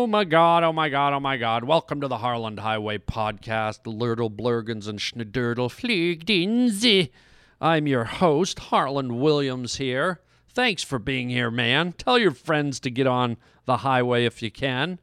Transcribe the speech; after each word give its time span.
Oh 0.00 0.06
my 0.06 0.22
God, 0.22 0.62
oh 0.62 0.72
my 0.72 0.88
God, 0.88 1.12
oh 1.12 1.18
my 1.18 1.36
God. 1.36 1.64
Welcome 1.64 2.00
to 2.02 2.06
the 2.06 2.18
Harland 2.18 2.60
Highway 2.60 2.98
Podcast, 2.98 3.80
Lurtle 3.84 4.30
Blurgens 4.30 4.86
and 4.86 5.00
Schneiderdle 5.00 5.70
Fliegdins. 5.70 7.10
I'm 7.60 7.88
your 7.88 8.04
host, 8.04 8.60
Harland 8.60 9.20
Williams 9.20 9.78
here. 9.78 10.20
Thanks 10.46 10.84
for 10.84 11.00
being 11.00 11.30
here, 11.30 11.50
man. 11.50 11.94
Tell 11.94 12.16
your 12.16 12.30
friends 12.30 12.78
to 12.80 12.92
get 12.92 13.08
on 13.08 13.38
the 13.64 13.78
highway 13.78 14.24
if 14.24 14.40
you 14.40 14.52
can. 14.52 15.00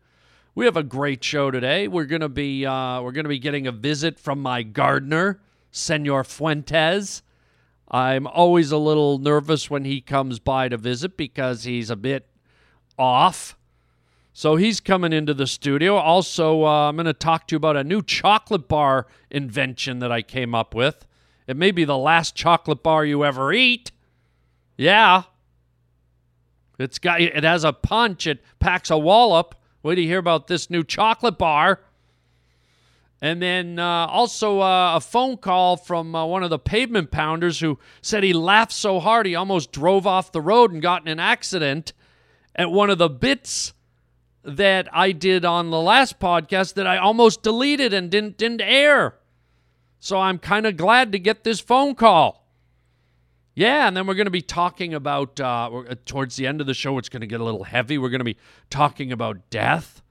We 0.56 0.64
have 0.64 0.78
a 0.78 0.82
great 0.82 1.22
show 1.22 1.52
today. 1.52 1.90
We're 1.90 2.06
gonna 2.06 2.30
be 2.30 2.66
uh, 2.66 3.02
we're 3.02 3.12
gonna 3.12 3.28
be 3.28 3.38
getting 3.38 3.68
a 3.68 3.74
visit 3.74 4.18
from 4.18 4.42
my 4.42 4.64
gardener, 4.64 5.42
Senor 5.72 6.24
Fuentes. 6.24 7.22
I'm 7.92 8.28
always 8.28 8.72
a 8.72 8.78
little 8.78 9.20
nervous 9.20 9.70
when 9.70 9.84
he 9.84 10.00
comes 10.00 10.40
by 10.40 10.70
to 10.70 10.78
visit 10.78 11.18
because 11.18 11.66
he's 11.66 11.90
a 11.90 11.98
bit 11.98 12.30
off. 12.98 13.58
So 14.38 14.58
he's 14.58 14.82
coming 14.82 15.14
into 15.14 15.34
the 15.34 15.48
studio. 15.48 15.96
Also, 15.96 16.66
uh, 16.66 16.90
I'm 16.90 16.98
going 16.98 17.06
to 17.06 17.14
talk 17.14 17.48
to 17.48 17.54
you 17.54 17.58
about 17.58 17.78
a 17.78 17.86
new 17.86 18.02
chocolate 18.02 18.68
bar 18.68 19.08
invention 19.32 20.00
that 20.00 20.12
I 20.12 20.24
came 20.24 20.54
up 20.54 20.76
with. 20.76 21.08
It 21.48 21.56
may 21.56 21.72
be 21.72 21.86
the 21.86 21.98
last 21.98 22.36
chocolate 22.36 22.84
bar 22.84 23.06
you 23.06 23.24
ever 23.24 23.54
eat. 23.54 23.94
Yeah. 24.76 25.24
It's 26.78 27.00
got 27.00 27.22
it 27.22 27.46
has 27.46 27.64
a 27.64 27.72
punch. 27.72 28.28
It 28.28 28.44
packs 28.60 28.92
a 28.92 28.98
wallop. 28.98 29.56
Wait 29.84 29.96
to 29.96 30.04
hear 30.04 30.20
about 30.20 30.48
this 30.48 30.70
new 30.70 30.84
chocolate 30.84 31.38
bar. 31.38 31.80
And 33.22 33.42
then 33.42 33.80
uh, 33.80 34.08
also 34.08 34.60
uh, 34.60 34.98
a 34.98 35.00
phone 35.00 35.38
call 35.38 35.78
from 35.78 36.14
uh, 36.14 36.26
one 36.26 36.44
of 36.44 36.50
the 36.50 36.60
pavement 36.60 37.10
pounders 37.10 37.62
who 37.62 37.80
said 38.02 38.22
he 38.22 38.34
laughed 38.34 38.74
so 38.74 39.00
hard 39.00 39.28
he 39.28 39.36
almost 39.36 39.72
drove 39.72 40.06
off 40.06 40.34
the 40.34 40.42
road 40.42 40.74
and 40.74 40.82
got 40.82 41.04
in 41.04 41.08
an 41.08 41.22
accident 41.22 41.94
at 42.54 42.70
one 42.70 42.90
of 42.90 42.98
the 42.98 43.08
bits 43.08 43.72
that 44.46 44.88
I 44.94 45.12
did 45.12 45.44
on 45.44 45.72
the 45.72 45.82
last 45.82 46.20
podcast 46.20 46.76
that 46.76 46.88
I 46.88 46.98
almost 46.98 47.42
deleted 47.42 47.94
and 47.94 48.10
didn't 48.10 48.38
didn't 48.38 48.62
air. 48.62 49.16
So 50.00 50.20
I'm 50.20 50.38
kind 50.38 50.66
of 50.66 50.78
glad 50.78 51.12
to 51.14 51.20
get 51.20 51.44
this 51.44 51.60
phone 51.60 51.96
call. 51.96 52.48
Yeah, 53.56 53.88
and 53.88 53.96
then 53.96 54.06
we're 54.06 54.16
going 54.16 54.26
to 54.26 54.32
be 54.32 54.42
talking 54.42 54.94
about 54.94 55.40
uh, 55.40 55.70
uh, 55.72 55.96
towards 56.06 56.36
the 56.36 56.46
end 56.46 56.60
of 56.60 56.68
the 56.68 56.74
show. 56.74 56.98
It's 56.98 57.10
going 57.10 57.22
to 57.22 57.28
get 57.28 57.40
a 57.40 57.44
little 57.44 57.64
heavy. 57.64 57.98
We're 57.98 58.10
going 58.10 58.20
to 58.20 58.26
be 58.26 58.38
talking 58.70 59.12
about 59.14 59.50
death 59.50 60.02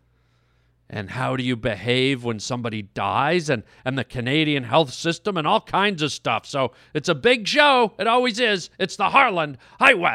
and 0.88 1.10
how 1.10 1.36
do 1.36 1.42
you 1.42 1.56
behave 1.56 2.24
when 2.24 2.40
somebody 2.40 2.82
dies 2.82 3.50
and 3.50 3.62
and 3.84 3.98
the 3.98 4.04
Canadian 4.04 4.64
health 4.64 4.92
system 4.92 5.36
and 5.36 5.46
all 5.46 5.60
kinds 5.60 6.02
of 6.02 6.12
stuff. 6.12 6.46
So 6.46 6.72
it's 6.94 7.08
a 7.08 7.14
big 7.14 7.46
show. 7.46 7.92
It 7.98 8.06
always 8.06 8.40
is. 8.40 8.70
It's 8.78 8.96
the 8.96 9.10
Harland 9.10 9.58
Highway. 9.78 10.10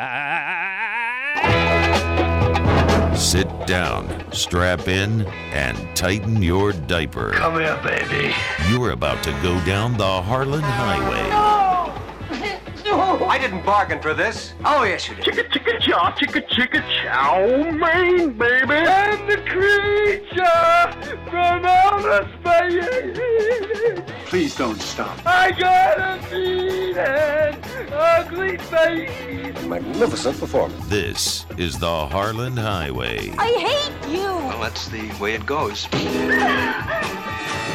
Sit 3.19 3.49
down, 3.67 4.31
strap 4.31 4.87
in, 4.87 5.25
and 5.51 5.77
tighten 5.95 6.41
your 6.41 6.71
diaper. 6.71 7.31
Come 7.31 7.59
here, 7.59 7.77
baby. 7.83 8.33
You're 8.69 8.91
about 8.91 9.21
to 9.25 9.31
go 9.43 9.63
down 9.65 9.97
the 9.97 10.21
Harland 10.21 10.63
Highway. 10.63 11.29
No! 11.29 12.85
no! 13.19 13.25
I 13.25 13.37
didn't 13.37 13.65
bargain 13.65 14.01
for 14.01 14.13
this. 14.13 14.53
Oh, 14.63 14.83
yes, 14.83 15.09
you 15.09 15.15
did. 15.15 15.58
Chicka 15.89 16.13
chicka 16.17 16.43
chow, 16.45 16.45
chicka 16.45 16.47
chicka 16.49 16.81
chow 17.03 17.71
mein, 17.71 18.37
baby. 18.37 18.75
And 18.75 19.27
the 19.27 19.37
creature 19.37 20.93
from 21.31 21.65
outer 21.65 22.29
space. 22.39 24.29
Please 24.29 24.55
don't 24.55 24.79
stop. 24.79 25.17
I 25.25 25.51
got 25.51 25.99
a 25.99 26.31
mean 26.31 26.95
and 26.95 27.57
ugly 27.91 28.57
face. 28.57 29.65
Magnificent 29.65 30.39
performance. 30.39 30.85
This 30.87 31.45
is 31.57 31.79
the 31.79 32.05
Harland 32.07 32.59
Highway. 32.59 33.33
I 33.39 33.47
hate 33.47 34.13
you! 34.13 34.25
Well, 34.25 34.61
that's 34.61 34.89
the 34.89 35.11
way 35.19 35.33
it 35.33 35.45
goes. 35.47 35.87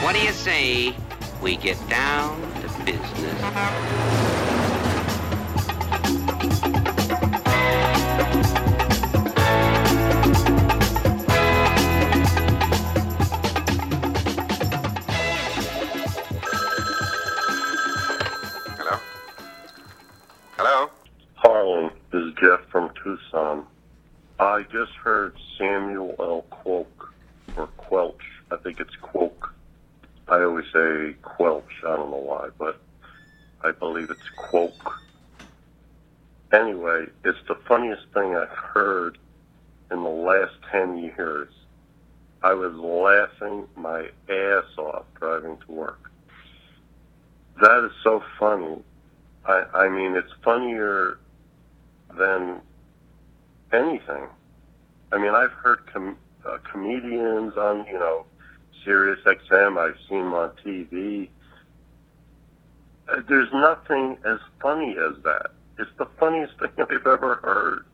What 0.04 0.14
do 0.14 0.20
you 0.20 0.32
say 0.32 0.94
we 1.42 1.56
get 1.56 1.78
down 1.88 2.38
to 2.60 2.84
business? 2.84 4.23
Tucson. 23.04 23.58
Um, 23.58 23.66
I 24.40 24.62
just 24.62 24.92
heard 25.02 25.36
Samuel 25.58 26.16
L. 26.18 26.44
Quoke, 26.50 27.12
or 27.56 27.68
Quelch. 27.76 28.14
I 28.50 28.56
think 28.56 28.80
it's 28.80 28.96
Quoke. 29.00 29.54
I 30.26 30.42
always 30.42 30.64
say 30.72 31.14
Quelch. 31.22 31.84
I 31.86 31.96
don't 31.96 32.10
know 32.10 32.16
why, 32.16 32.48
but 32.58 32.80
I 33.62 33.70
believe 33.70 34.10
it's 34.10 34.28
Quoke. 34.36 34.92
Anyway, 36.52 37.06
it's 37.24 37.38
the 37.46 37.56
funniest 37.68 38.02
thing 38.12 38.34
I've 38.34 38.48
heard 38.48 39.18
in 39.90 40.02
the 40.02 40.08
last 40.08 40.54
10 40.72 40.98
years. 40.98 41.48
I 42.42 42.54
was 42.54 42.74
laughing 42.74 43.66
my 43.76 44.08
ass 44.28 44.78
off 44.78 45.04
driving 45.18 45.58
to 45.66 45.72
work. 45.72 46.10
That 47.60 47.84
is 47.84 47.92
so 48.02 48.22
funny. 48.38 48.82
I, 49.46 49.64
I 49.74 49.88
mean, 49.88 50.16
it's 50.16 50.32
funnier 50.42 51.18
than 52.18 52.60
anything. 53.74 54.28
I 55.12 55.18
mean, 55.18 55.34
I've 55.34 55.52
heard 55.52 55.86
com- 55.92 56.18
uh, 56.46 56.58
comedians 56.70 57.56
on, 57.56 57.86
you 57.86 57.98
know, 57.98 58.26
Sirius 58.84 59.20
XM. 59.24 59.78
I've 59.78 59.98
seen 60.08 60.24
them 60.24 60.34
on 60.34 60.50
TV. 60.64 61.28
Uh, 63.08 63.20
there's 63.28 63.52
nothing 63.52 64.18
as 64.24 64.38
funny 64.60 64.96
as 64.98 65.22
that. 65.24 65.50
It's 65.78 65.90
the 65.98 66.06
funniest 66.18 66.54
thing 66.58 66.70
I've 66.78 67.06
ever 67.06 67.36
heard. 67.36 67.84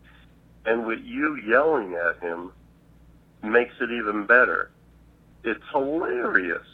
And 0.67 0.87
with 0.87 1.01
you 1.03 1.37
yelling 1.37 1.95
at 1.95 2.21
him 2.23 2.53
makes 3.43 3.75
it 3.81 3.91
even 3.91 4.27
better. 4.27 4.71
It's 5.43 5.63
hilarious. 5.73 6.67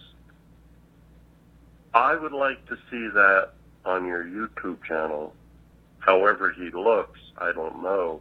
I 1.94 2.14
would 2.16 2.32
like 2.32 2.66
to 2.66 2.76
see 2.90 3.08
that 3.14 3.50
on 3.84 4.06
your 4.06 4.24
YouTube 4.24 4.82
channel. 4.82 5.32
However 6.00 6.52
he 6.52 6.70
looks, 6.70 7.20
I 7.38 7.52
don't 7.52 7.82
know. 7.82 8.20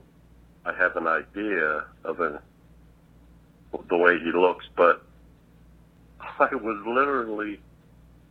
I 0.66 0.74
have 0.74 0.96
an 0.96 1.08
idea 1.08 1.86
of 2.03 2.18
the 2.18 3.98
way 3.98 4.18
he 4.20 4.31
looks, 4.31 4.66
but 4.76 5.03
I 6.20 6.56
was 6.56 6.84
literally 6.88 7.59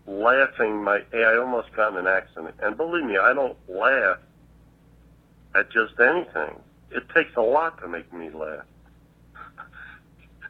laughing 0.06 0.82
my 0.82 1.02
I 1.14 1.36
almost 1.38 1.72
got 1.74 1.92
in 1.92 1.98
an 1.98 2.06
accident. 2.06 2.54
And 2.60 2.76
believe 2.76 3.04
me, 3.04 3.16
I 3.16 3.32
don't 3.32 3.56
laugh 3.68 4.18
at 5.54 5.70
just 5.70 5.94
anything. 6.00 6.58
It 6.90 7.08
takes 7.14 7.36
a 7.36 7.40
lot 7.40 7.80
to 7.80 7.88
make 7.88 8.12
me 8.12 8.30
laugh. 8.30 8.64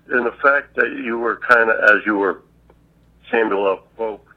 and 0.09 0.27
the 0.27 0.35
fact 0.43 0.77
that 0.77 0.91
you 1.05 1.19
were 1.19 1.37
kind 1.37 1.71
of, 1.71 1.79
as 1.85 2.05
you 2.07 2.17
were 2.17 2.43
Samuel 3.31 3.67
L. 3.67 3.85
Folk, 3.97 4.35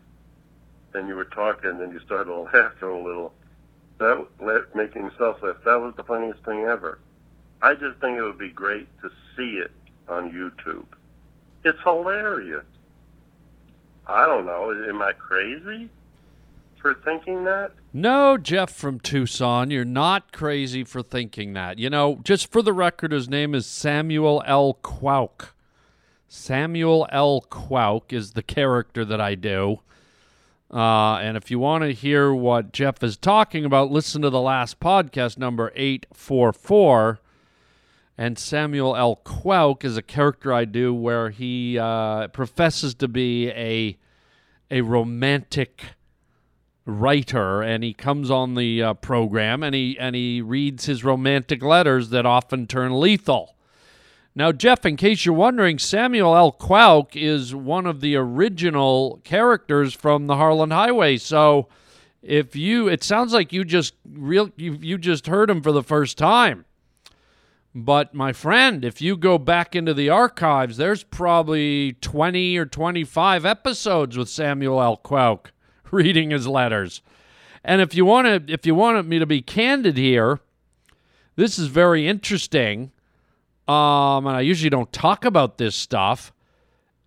and 0.94 1.08
you 1.08 1.16
were 1.16 1.26
talking 1.26 1.82
and 1.82 1.94
you 1.94 2.00
started 2.06 2.34
laughing 2.34 2.90
a 2.90 3.02
little, 3.02 3.34
that 4.00 4.28
let, 4.42 4.76
making 4.76 5.04
yourself 5.04 5.38
laugh, 5.42 5.58
that 5.66 5.80
was 5.80 5.94
the 5.96 6.04
funniest 6.04 6.44
thing 6.44 6.64
ever. 6.64 7.00
I 7.62 7.74
just 7.74 8.00
think 8.00 8.18
it 8.18 8.22
would 8.22 8.38
be 8.38 8.50
great 8.50 8.88
to 9.02 9.10
see 9.36 9.58
it 9.58 9.72
on 10.08 10.32
YouTube. 10.32 10.86
It's 11.64 11.80
hilarious. 11.84 12.66
I 14.06 14.26
don't 14.26 14.46
know. 14.46 14.72
Am 14.88 15.02
I 15.02 15.14
crazy 15.14 15.90
for 16.82 16.94
thinking 16.94 17.44
that? 17.44 17.72
No, 17.92 18.38
Jeff 18.38 18.72
from 18.72 19.00
Tucson, 19.00 19.72
you're 19.72 19.84
not 19.84 20.32
crazy 20.32 20.84
for 20.84 21.02
thinking 21.02 21.54
that. 21.54 21.80
You 21.80 21.90
know, 21.90 22.20
just 22.24 22.52
for 22.52 22.62
the 22.62 22.74
record, 22.74 23.12
his 23.12 23.28
name 23.28 23.54
is 23.56 23.66
Samuel 23.66 24.44
L. 24.46 24.78
Quauk. 24.84 25.50
Samuel 26.28 27.08
L. 27.12 27.46
Quauk 27.50 28.14
is 28.14 28.34
the 28.34 28.44
character 28.44 29.04
that 29.04 29.20
I 29.20 29.36
do. 29.36 29.80
Uh, 30.72 31.16
and 31.16 31.38
if 31.38 31.50
you 31.50 31.60
want 31.60 31.84
to 31.84 31.94
hear 31.94 32.34
what 32.34 32.74
Jeff 32.74 33.02
is 33.02 33.18
talking 33.18 33.66
about, 33.66 33.90
listen 33.92 34.22
to 34.22 34.30
the 34.30 34.42
last 34.42 34.80
podcast, 34.80 35.38
number 35.38 35.72
844. 35.76 37.20
And 38.18 38.40
Samuel 38.40 38.96
L. 38.96 39.22
Quauk 39.24 39.84
is 39.84 39.96
a 39.96 40.02
character 40.02 40.52
I 40.52 40.66
do 40.66 40.94
where 40.94 41.30
he 41.30 41.78
uh, 41.78 42.30
professes 42.30 42.96
to 42.96 43.08
be 43.08 43.50
a, 43.50 43.98
a 44.72 44.82
romantic 44.82 45.84
writer 46.88 47.62
and 47.62 47.84
he 47.84 47.94
comes 47.94 48.32
on 48.32 48.56
the 48.56 48.82
uh, 48.82 48.94
program 48.96 49.62
and 49.62 49.76
he 49.76 49.98
and 50.00 50.16
he 50.16 50.42
reads 50.42 50.86
his 50.86 51.04
romantic 51.04 51.62
letters 51.62 52.10
that 52.10 52.26
often 52.26 52.66
turn 52.66 53.00
lethal. 53.00 53.56
Now, 54.34 54.52
Jeff, 54.52 54.86
in 54.86 54.98
case 54.98 55.26
you're 55.26 55.34
wondering, 55.34 55.80
Samuel 55.80 56.36
L. 56.36 56.52
Quauk 56.52 57.16
is 57.16 57.56
one 57.56 57.88
of 57.88 58.02
the 58.02 58.16
original 58.16 59.20
characters 59.24 59.96
from 59.96 60.28
the 60.28 60.36
Harland 60.36 60.72
Highway. 60.72 61.18
So, 61.18 61.68
if 62.22 62.56
you, 62.56 62.88
it 62.88 63.04
sounds 63.04 63.34
like 63.34 63.52
you 63.52 63.66
just 63.66 63.96
real 64.08 64.52
you 64.56 64.78
you 64.80 64.98
just 64.98 65.28
heard 65.28 65.50
him 65.50 65.62
for 65.62 65.72
the 65.72 65.84
first 65.84 66.18
time. 66.18 66.66
But 67.80 68.16
my 68.16 68.34
friend, 68.34 68.84
if 68.84 69.04
you 69.04 69.16
go 69.16 69.38
back 69.38 69.76
into 69.76 69.94
the 69.94 70.10
archives, 70.10 70.78
there's 70.78 71.04
probably 71.04 71.94
20 72.02 72.58
or 72.58 72.66
25 72.66 73.46
episodes 73.46 74.18
with 74.18 74.30
Samuel 74.30 74.82
L. 74.82 74.98
Quoke 74.98 75.52
reading 75.92 76.32
his 76.32 76.48
letters. 76.48 77.04
And 77.64 77.80
if 77.80 77.94
you 77.94 78.04
want 78.04 78.48
to 78.48 78.52
if 78.52 78.66
you 78.66 78.74
wanted 78.74 79.06
me 79.06 79.20
to 79.20 79.28
be 79.28 79.44
candid 79.44 79.96
here, 79.96 80.40
this 81.36 81.60
is 81.60 81.68
very 81.68 82.08
interesting. 82.08 82.92
Um, 83.68 84.26
and 84.26 84.38
I 84.38 84.42
usually 84.42 84.72
don't 84.72 84.92
talk 84.92 85.24
about 85.24 85.60
this 85.60 85.76
stuff. 85.76 86.34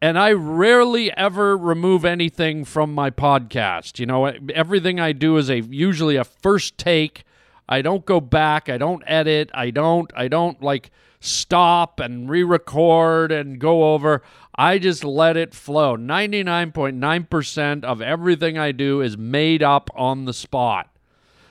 And 0.00 0.16
I 0.16 0.30
rarely 0.30 1.12
ever 1.16 1.56
remove 1.56 2.04
anything 2.04 2.64
from 2.64 2.94
my 2.94 3.10
podcast. 3.10 3.98
You 3.98 4.06
know, 4.06 4.26
everything 4.54 5.00
I 5.00 5.10
do 5.10 5.36
is 5.36 5.50
a 5.50 5.62
usually 5.62 6.14
a 6.14 6.22
first 6.22 6.78
take. 6.78 7.24
I 7.70 7.82
don't 7.82 8.04
go 8.04 8.20
back. 8.20 8.68
I 8.68 8.76
don't 8.76 9.04
edit. 9.06 9.48
I 9.54 9.70
don't. 9.70 10.10
I 10.16 10.26
don't 10.26 10.60
like 10.60 10.90
stop 11.20 12.00
and 12.00 12.28
re-record 12.28 13.30
and 13.30 13.60
go 13.60 13.94
over. 13.94 14.22
I 14.56 14.78
just 14.78 15.04
let 15.04 15.36
it 15.36 15.54
flow. 15.54 15.96
99.9% 15.96 17.84
of 17.84 18.02
everything 18.02 18.58
I 18.58 18.72
do 18.72 19.00
is 19.00 19.16
made 19.16 19.62
up 19.62 19.88
on 19.94 20.24
the 20.24 20.32
spot. 20.32 20.90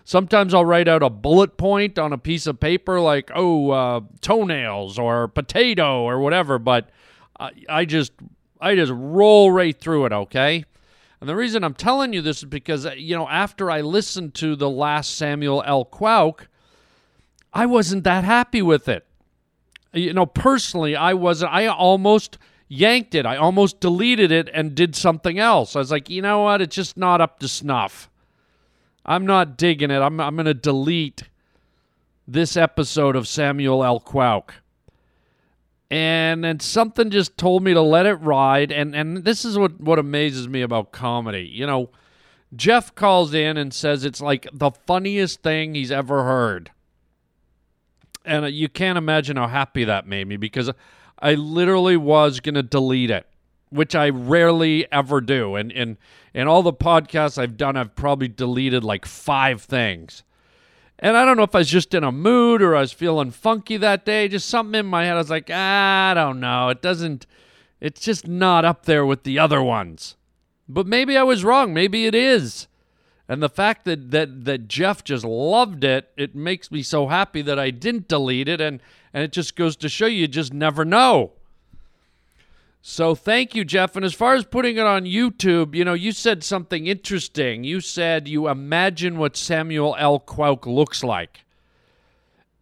Sometimes 0.03 0.53
I'll 0.53 0.65
write 0.65 0.87
out 0.87 1.03
a 1.03 1.09
bullet 1.09 1.55
point 1.55 1.97
on 1.99 2.11
a 2.11 2.17
piece 2.17 2.47
of 2.47 2.59
paper, 2.59 2.99
like, 2.99 3.31
oh, 3.33 3.69
uh, 3.69 4.01
toenails 4.21 4.97
or 4.99 5.27
potato 5.27 6.01
or 6.01 6.19
whatever, 6.19 6.57
but 6.59 6.89
I, 7.39 7.51
I 7.69 7.85
just 7.85 8.11
I 8.59 8.75
just 8.75 8.91
roll 8.93 9.51
right 9.51 9.79
through 9.79 10.05
it, 10.05 10.11
okay? 10.11 10.65
And 11.19 11.29
the 11.29 11.35
reason 11.35 11.63
I'm 11.63 11.73
telling 11.73 12.13
you 12.13 12.21
this 12.21 12.39
is 12.39 12.45
because, 12.45 12.85
uh, 12.85 12.91
you 12.91 13.15
know, 13.15 13.27
after 13.27 13.69
I 13.69 13.81
listened 13.81 14.33
to 14.35 14.55
the 14.55 14.69
last 14.69 15.15
Samuel 15.17 15.63
L. 15.65 15.85
Quauk, 15.85 16.47
I 17.53 17.65
wasn't 17.65 18.03
that 18.05 18.23
happy 18.23 18.61
with 18.61 18.87
it. 18.87 19.05
You 19.91 20.13
know, 20.13 20.25
personally, 20.25 20.95
I 20.95 21.13
wasn't, 21.13 21.51
I 21.51 21.65
almost 21.65 22.37
yanked 22.67 23.15
it. 23.15 23.25
I 23.25 23.35
almost 23.35 23.79
deleted 23.79 24.31
it 24.31 24.49
and 24.53 24.75
did 24.75 24.95
something 24.95 25.39
else. 25.39 25.75
I 25.75 25.79
was 25.79 25.91
like, 25.91 26.09
you 26.09 26.21
know 26.21 26.43
what? 26.43 26.61
It's 26.61 26.75
just 26.75 26.95
not 26.95 27.19
up 27.19 27.39
to 27.39 27.47
snuff. 27.47 28.09
I'm 29.05 29.25
not 29.25 29.57
digging 29.57 29.91
it. 29.91 29.99
I'm, 29.99 30.19
I'm 30.21 30.35
going 30.35 30.45
to 30.45 30.53
delete 30.53 31.23
this 32.27 32.55
episode 32.55 33.15
of 33.15 33.27
Samuel 33.27 33.83
L. 33.83 33.99
Quoke. 33.99 34.61
And 35.91 36.43
then 36.43 36.59
something 36.59 37.09
just 37.09 37.37
told 37.37 37.63
me 37.63 37.73
to 37.73 37.81
let 37.81 38.05
it 38.05 38.15
ride. 38.15 38.71
And, 38.71 38.95
and 38.95 39.23
this 39.23 39.43
is 39.43 39.57
what, 39.57 39.79
what 39.81 39.97
amazes 39.97 40.47
me 40.47 40.61
about 40.61 40.91
comedy. 40.91 41.49
You 41.51 41.65
know, 41.65 41.89
Jeff 42.55 42.93
calls 42.93 43.33
in 43.33 43.57
and 43.57 43.73
says 43.73 44.05
it's 44.05 44.21
like 44.21 44.47
the 44.53 44.71
funniest 44.71 45.41
thing 45.41 45.73
he's 45.73 45.91
ever 45.91 46.23
heard. 46.23 46.71
And 48.23 48.45
uh, 48.45 48.49
you 48.49 48.69
can't 48.69 48.97
imagine 48.97 49.37
how 49.37 49.47
happy 49.47 49.83
that 49.85 50.05
made 50.05 50.27
me 50.27 50.37
because 50.37 50.69
I 51.17 51.33
literally 51.33 51.97
was 51.97 52.39
going 52.39 52.55
to 52.55 52.63
delete 52.63 53.09
it 53.09 53.25
which 53.69 53.95
I 53.95 54.09
rarely 54.09 54.91
ever 54.91 55.21
do. 55.21 55.55
And 55.55 55.71
in 55.71 55.97
in 56.33 56.47
all 56.47 56.61
the 56.61 56.73
podcasts 56.73 57.37
I've 57.37 57.57
done, 57.57 57.75
I've 57.75 57.95
probably 57.95 58.27
deleted 58.27 58.83
like 58.83 59.05
five 59.05 59.61
things. 59.61 60.23
And 61.01 61.15
I 61.15 61.23
don't 61.23 61.37
know 61.37 61.43
if 61.43 61.55
I 61.55 61.59
was 61.59 61.69
just 61.69 61.93
in 61.93 62.03
a 62.03 62.11
mood 62.11 62.61
or 62.61 62.75
I 62.75 62.81
was 62.81 62.91
feeling 62.91 63.31
funky 63.31 63.77
that 63.77 64.05
day. 64.05 64.27
Just 64.27 64.49
something 64.49 64.77
in 64.77 64.85
my 64.85 65.05
head. 65.05 65.13
I 65.13 65.17
was 65.17 65.29
like, 65.29 65.49
ah, 65.51 66.11
I 66.11 66.13
don't 66.13 66.41
know. 66.41 66.69
It 66.69 66.81
doesn't. 66.81 67.25
It's 67.79 68.01
just 68.01 68.27
not 68.27 68.65
up 68.65 68.85
there 68.85 69.05
with 69.05 69.23
the 69.23 69.39
other 69.39 69.63
ones. 69.63 70.17
But 70.67 70.85
maybe 70.85 71.15
I 71.15 71.23
was 71.23 71.45
wrong. 71.45 71.73
Maybe 71.73 72.05
it 72.05 72.13
is. 72.13 72.67
And 73.29 73.41
the 73.41 73.49
fact 73.49 73.85
that 73.85 74.11
that 74.11 74.45
that 74.45 74.67
Jeff 74.67 75.03
just 75.03 75.23
loved 75.23 75.83
it, 75.83 76.09
it 76.17 76.35
makes 76.35 76.69
me 76.69 76.83
so 76.83 77.07
happy 77.07 77.41
that 77.43 77.59
I 77.59 77.69
didn't 77.69 78.09
delete 78.09 78.49
it. 78.49 78.59
And 78.59 78.81
and 79.13 79.23
it 79.23 79.31
just 79.31 79.55
goes 79.55 79.75
to 79.77 79.89
show 79.89 80.05
you, 80.05 80.21
you 80.21 80.27
just 80.27 80.53
never 80.53 80.83
know. 80.83 81.31
So 82.81 83.13
thank 83.13 83.55
you, 83.55 83.65
Jeff. 83.65 83.95
And 83.95 84.05
as 84.05 84.13
far 84.13 84.35
as 84.35 84.45
putting 84.45 84.77
it 84.77 84.85
on 84.85 85.03
YouTube, 85.03 85.75
you 85.75 85.83
know, 85.83 85.93
you 85.93 86.11
said 86.11 86.43
something 86.43 86.87
interesting. 86.87 87.63
You 87.63 87.81
said 87.81 88.27
you 88.27 88.47
imagine 88.47 89.17
what 89.17 89.35
Samuel 89.35 89.95
L. 89.99 90.19
Quoke 90.19 90.65
looks 90.65 91.03
like. 91.03 91.41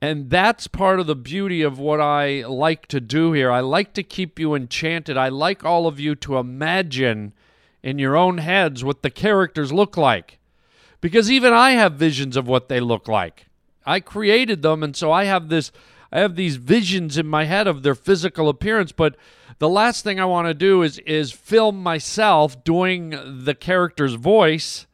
And 0.01 0.29
that's 0.29 0.67
part 0.67 0.99
of 0.99 1.07
the 1.07 1.15
beauty 1.15 1.61
of 1.63 1.79
what 1.79 1.99
I 1.99 2.45
like 2.45 2.87
to 2.87 2.99
do 2.99 3.31
here. 3.31 3.51
I 3.51 3.61
like 3.61 3.93
to 3.93 4.03
keep 4.03 4.37
you 4.37 4.53
enchanted. 4.53 5.17
I 5.17 5.29
like 5.29 5.63
all 5.63 5.87
of 5.87 5.99
you 5.99 6.13
to 6.15 6.37
imagine 6.37 7.33
in 7.81 7.97
your 7.97 8.15
own 8.15 8.39
heads 8.39 8.83
what 8.83 9.01
the 9.01 9.09
characters 9.09 9.73
look 9.73 9.97
like. 9.97 10.37
Because 11.01 11.31
even 11.31 11.53
I 11.53 11.71
have 11.71 11.93
visions 11.93 12.37
of 12.37 12.47
what 12.47 12.69
they 12.69 12.79
look 12.79 13.07
like. 13.07 13.47
I 13.85 13.99
created 13.99 14.61
them, 14.61 14.83
and 14.83 14.95
so 14.95 15.11
I 15.11 15.23
have 15.23 15.49
this 15.49 15.71
I 16.11 16.19
have 16.19 16.35
these 16.35 16.55
visions 16.55 17.17
in 17.17 17.27
my 17.27 17.45
head 17.45 17.67
of 17.67 17.83
their 17.83 17.95
physical 17.95 18.49
appearance, 18.49 18.91
but 18.91 19.15
the 19.59 19.69
last 19.69 20.03
thing 20.03 20.19
I 20.19 20.25
want 20.25 20.47
to 20.47 20.53
do 20.53 20.81
is 20.83 20.99
is 20.99 21.31
film 21.31 21.81
myself 21.81 22.63
doing 22.63 23.43
the 23.43 23.55
character's 23.55 24.13
voice 24.13 24.85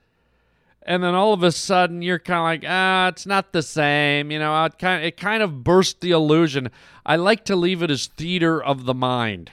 and 0.86 1.04
then 1.04 1.16
all 1.16 1.34
of 1.34 1.44
a 1.44 1.52
sudden 1.52 2.02
you're 2.02 2.20
kind 2.20 2.40
of 2.40 2.44
like 2.44 2.70
ah 2.70 3.08
it's 3.08 3.26
not 3.26 3.54
the 3.54 3.62
same 3.62 4.32
you 4.32 4.40
know 4.40 4.66
it 4.66 4.78
kind 4.78 5.02
of, 5.02 5.08
it 5.08 5.18
kind 5.18 5.44
of 5.44 5.64
burst 5.64 6.02
the 6.02 6.12
illusion. 6.12 6.70
I 7.06 7.16
like 7.16 7.46
to 7.46 7.56
leave 7.56 7.84
it 7.84 7.92
as 7.92 8.08
theater 8.08 8.64
of 8.64 8.86
the 8.86 8.94
mind. 8.94 9.52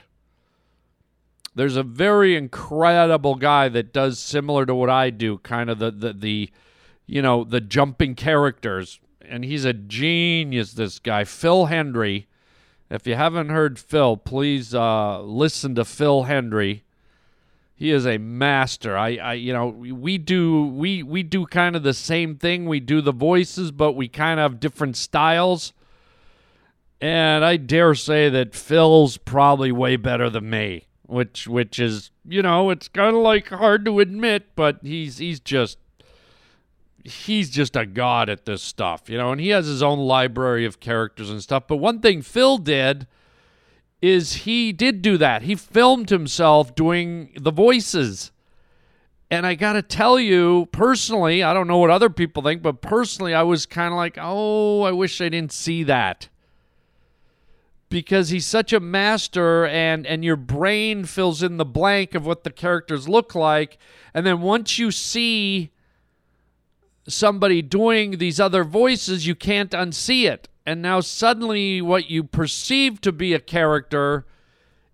There's 1.54 1.76
a 1.76 1.82
very 1.82 2.36
incredible 2.36 3.34
guy 3.34 3.68
that 3.68 3.92
does 3.92 4.18
similar 4.18 4.64
to 4.66 4.74
what 4.74 4.90
i 4.90 5.10
do 5.10 5.38
kind 5.38 5.68
of 5.70 5.78
the 5.78 5.90
the, 5.90 6.12
the 6.12 6.50
you 7.06 7.22
know 7.22 7.44
the 7.44 7.60
jumping 7.60 8.14
characters 8.14 9.00
and 9.20 9.44
he's 9.44 9.64
a 9.64 9.72
genius 9.72 10.72
this 10.72 10.98
guy. 10.98 11.24
Phil 11.24 11.66
hendrie 11.66 12.26
if 12.90 13.06
you 13.06 13.14
haven't 13.14 13.50
heard 13.50 13.78
Phil, 13.78 14.16
please 14.16 14.74
uh, 14.74 15.22
listen 15.22 15.74
to 15.76 15.84
Phil 15.84 16.24
Hendrie. 16.24 16.82
He 17.74 17.92
is 17.92 18.04
a 18.04 18.18
master. 18.18 18.98
I, 18.98 19.16
I, 19.16 19.32
you 19.34 19.54
know, 19.54 19.68
we 19.68 20.18
do 20.18 20.66
we 20.66 21.02
we 21.02 21.22
do 21.22 21.46
kind 21.46 21.76
of 21.76 21.82
the 21.82 21.94
same 21.94 22.36
thing. 22.36 22.66
We 22.66 22.80
do 22.80 23.00
the 23.00 23.12
voices, 23.12 23.70
but 23.70 23.92
we 23.92 24.08
kind 24.08 24.38
of 24.38 24.50
have 24.50 24.60
different 24.60 24.96
styles. 24.96 25.72
And 27.00 27.42
I 27.42 27.56
dare 27.56 27.94
say 27.94 28.28
that 28.28 28.54
Phil's 28.54 29.16
probably 29.16 29.72
way 29.72 29.96
better 29.96 30.28
than 30.28 30.50
me, 30.50 30.88
which 31.06 31.46
which 31.46 31.78
is 31.78 32.10
you 32.28 32.42
know 32.42 32.68
it's 32.68 32.88
kind 32.88 33.16
of 33.16 33.22
like 33.22 33.48
hard 33.48 33.86
to 33.86 34.00
admit, 34.00 34.54
but 34.54 34.80
he's 34.82 35.16
he's 35.16 35.40
just 35.40 35.78
he's 37.04 37.50
just 37.50 37.76
a 37.76 37.86
god 37.86 38.28
at 38.28 38.44
this 38.44 38.62
stuff, 38.62 39.08
you 39.08 39.16
know, 39.16 39.32
and 39.32 39.40
he 39.40 39.48
has 39.48 39.66
his 39.66 39.82
own 39.82 39.98
library 39.98 40.64
of 40.64 40.80
characters 40.80 41.30
and 41.30 41.42
stuff. 41.42 41.64
But 41.66 41.76
one 41.76 42.00
thing 42.00 42.22
Phil 42.22 42.58
did 42.58 43.06
is 44.02 44.32
he 44.32 44.72
did 44.72 45.02
do 45.02 45.16
that. 45.18 45.42
He 45.42 45.54
filmed 45.54 46.10
himself 46.10 46.74
doing 46.74 47.30
the 47.38 47.50
voices. 47.50 48.32
And 49.30 49.46
I 49.46 49.54
got 49.54 49.74
to 49.74 49.82
tell 49.82 50.18
you, 50.18 50.68
personally, 50.72 51.42
I 51.42 51.54
don't 51.54 51.68
know 51.68 51.78
what 51.78 51.90
other 51.90 52.10
people 52.10 52.42
think, 52.42 52.62
but 52.62 52.80
personally, 52.80 53.34
I 53.34 53.42
was 53.42 53.64
kind 53.66 53.92
of 53.92 53.96
like, 53.96 54.18
oh, 54.20 54.82
I 54.82 54.92
wish 54.92 55.20
I 55.20 55.28
didn't 55.28 55.52
see 55.52 55.84
that. 55.84 56.28
Because 57.90 58.30
he's 58.30 58.46
such 58.46 58.72
a 58.72 58.80
master, 58.80 59.66
and, 59.66 60.06
and 60.06 60.24
your 60.24 60.36
brain 60.36 61.04
fills 61.04 61.42
in 61.42 61.58
the 61.58 61.64
blank 61.64 62.14
of 62.14 62.26
what 62.26 62.44
the 62.44 62.50
characters 62.50 63.08
look 63.08 63.34
like. 63.34 63.78
And 64.14 64.26
then 64.26 64.40
once 64.40 64.78
you 64.78 64.90
see 64.90 65.70
somebody 67.08 67.62
doing 67.62 68.18
these 68.18 68.40
other 68.40 68.64
voices, 68.64 69.26
you 69.26 69.34
can't 69.34 69.70
unsee 69.70 70.28
it. 70.28 70.48
And 70.66 70.82
now 70.82 71.00
suddenly, 71.00 71.80
what 71.80 72.10
you 72.10 72.22
perceive 72.22 73.00
to 73.00 73.12
be 73.12 73.34
a 73.34 73.40
character 73.40 74.26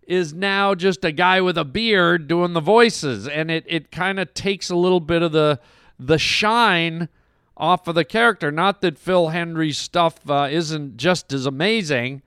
is 0.07 0.33
now 0.33 0.75
just 0.75 1.05
a 1.05 1.13
guy 1.13 1.41
with 1.41 1.59
a 1.59 1.65
beard 1.65 2.29
doing 2.29 2.53
the 2.53 2.61
voices, 2.61 3.27
and 3.27 3.51
it 3.51 3.65
it 3.67 3.91
kind 3.91 4.21
of 4.21 4.33
takes 4.33 4.71
a 4.71 4.77
little 4.77 5.01
bit 5.01 5.23
of 5.23 5.33
the 5.33 5.61
the 5.99 6.19
shine 6.19 7.09
off 7.57 7.89
of 7.89 7.95
the 7.95 8.05
character. 8.05 8.53
Not 8.53 8.81
that 8.83 8.99
Phil 8.99 9.29
Hendrie's 9.29 9.79
stuff 9.79 10.19
uh, 10.31 10.49
isn't 10.51 10.97
just 10.97 11.33
as 11.33 11.47
amazing, 11.47 12.23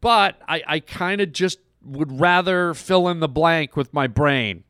but 0.00 0.38
I 0.46 0.62
I 0.66 0.80
kind 0.80 1.20
of 1.22 1.32
just 1.32 1.58
would 1.82 2.20
rather 2.20 2.74
fill 2.74 3.08
in 3.08 3.20
the 3.20 3.28
blank 3.28 3.76
with 3.76 3.92
my 3.94 4.06
brain 4.06 4.64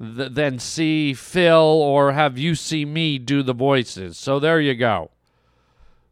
th- 0.00 0.32
than 0.32 0.58
see 0.58 1.14
Phil 1.14 1.60
or 1.60 2.12
have 2.12 2.38
you 2.38 2.54
see 2.54 2.84
me 2.84 3.18
do 3.18 3.42
the 3.42 3.52
voices. 3.52 4.18
So 4.18 4.38
there 4.38 4.60
you 4.60 4.74
go. 4.74 5.10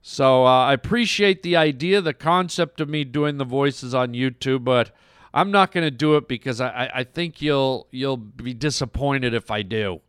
So 0.02 0.44
uh, 0.44 0.66
I 0.66 0.72
appreciate 0.72 1.42
the 1.42 1.56
idea, 1.56 2.00
the 2.00 2.12
concept 2.12 2.80
of 2.80 2.88
me 2.88 3.04
doing 3.04 3.38
the 3.38 3.44
voices 3.44 3.94
on 3.94 4.14
YouTube, 4.14 4.64
but 4.64 4.90
I'm 5.32 5.52
not 5.52 5.70
going 5.70 5.84
to 5.84 5.92
do 5.92 6.16
it 6.16 6.26
because 6.26 6.60
I, 6.60 6.90
I 6.92 7.04
think 7.04 7.40
you'll 7.40 7.86
you'll 7.90 8.16
be 8.16 8.52
disappointed 8.52 9.32
if 9.32 9.50
I 9.50 9.62
do. 9.62 10.00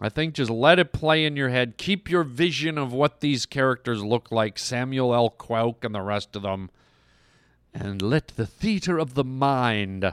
I 0.00 0.08
think 0.08 0.34
just 0.34 0.50
let 0.50 0.78
it 0.78 0.92
play 0.92 1.24
in 1.24 1.36
your 1.36 1.48
head. 1.50 1.78
Keep 1.78 2.10
your 2.10 2.22
vision 2.22 2.76
of 2.76 2.92
what 2.92 3.20
these 3.20 3.46
characters 3.46 4.02
look 4.02 4.30
like, 4.30 4.58
Samuel 4.58 5.14
L. 5.14 5.30
Quoke 5.30 5.84
and 5.84 5.94
the 5.94 6.02
rest 6.02 6.36
of 6.36 6.42
them, 6.42 6.70
and 7.72 8.02
let 8.02 8.28
the 8.28 8.46
theater 8.46 8.98
of 8.98 9.14
the 9.14 9.24
mind 9.24 10.12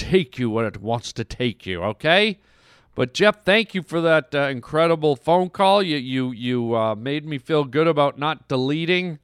take 0.00 0.38
you 0.38 0.50
where 0.50 0.66
it 0.66 0.80
wants 0.80 1.12
to 1.12 1.24
take 1.24 1.66
you, 1.66 1.82
okay? 1.82 2.38
But 2.94 3.14
Jeff, 3.14 3.44
thank 3.44 3.74
you 3.74 3.82
for 3.82 4.00
that 4.00 4.34
uh, 4.34 4.48
incredible 4.48 5.14
phone 5.14 5.50
call. 5.50 5.82
You 5.82 5.96
you 5.96 6.32
you 6.32 6.74
uh, 6.74 6.94
made 6.94 7.24
me 7.24 7.38
feel 7.38 7.64
good 7.64 7.86
about 7.86 8.18
not 8.18 8.48
deleting, 8.48 9.20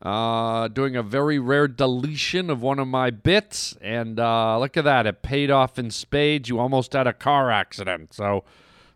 uh, 0.00 0.68
doing 0.68 0.96
a 0.96 1.02
very 1.02 1.38
rare 1.38 1.66
deletion 1.66 2.48
of 2.48 2.62
one 2.62 2.78
of 2.78 2.86
my 2.86 3.10
bits, 3.10 3.76
and 3.80 4.20
uh, 4.20 4.58
look 4.58 4.76
at 4.76 4.84
that, 4.84 5.06
it 5.06 5.22
paid 5.22 5.50
off 5.50 5.78
in 5.78 5.90
spades. 5.90 6.48
You 6.48 6.58
almost 6.58 6.92
had 6.92 7.06
a 7.06 7.12
car 7.12 7.50
accident, 7.50 8.14
so 8.14 8.44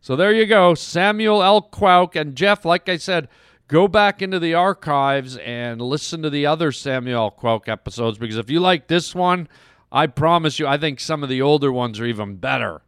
so 0.00 0.14
there 0.14 0.32
you 0.32 0.46
go, 0.46 0.74
Samuel 0.74 1.42
L. 1.42 1.62
Quauk 1.62 2.14
and 2.14 2.36
Jeff. 2.36 2.64
Like 2.64 2.88
I 2.88 2.96
said, 2.96 3.28
go 3.68 3.88
back 3.88 4.22
into 4.22 4.38
the 4.38 4.54
archives 4.54 5.36
and 5.38 5.80
listen 5.80 6.22
to 6.22 6.30
the 6.30 6.46
other 6.46 6.70
Samuel. 6.70 7.34
Quauk 7.36 7.68
episodes 7.68 8.18
because 8.18 8.36
if 8.36 8.50
you 8.50 8.60
like 8.60 8.86
this 8.86 9.14
one, 9.14 9.48
I 9.94 10.08
promise 10.08 10.58
you, 10.58 10.66
I 10.66 10.76
think 10.76 10.98
some 10.98 11.22
of 11.22 11.28
the 11.28 11.40
older 11.40 11.72
ones 11.72 12.00
are 12.00 12.04
even 12.04 12.34
better. 12.34 12.82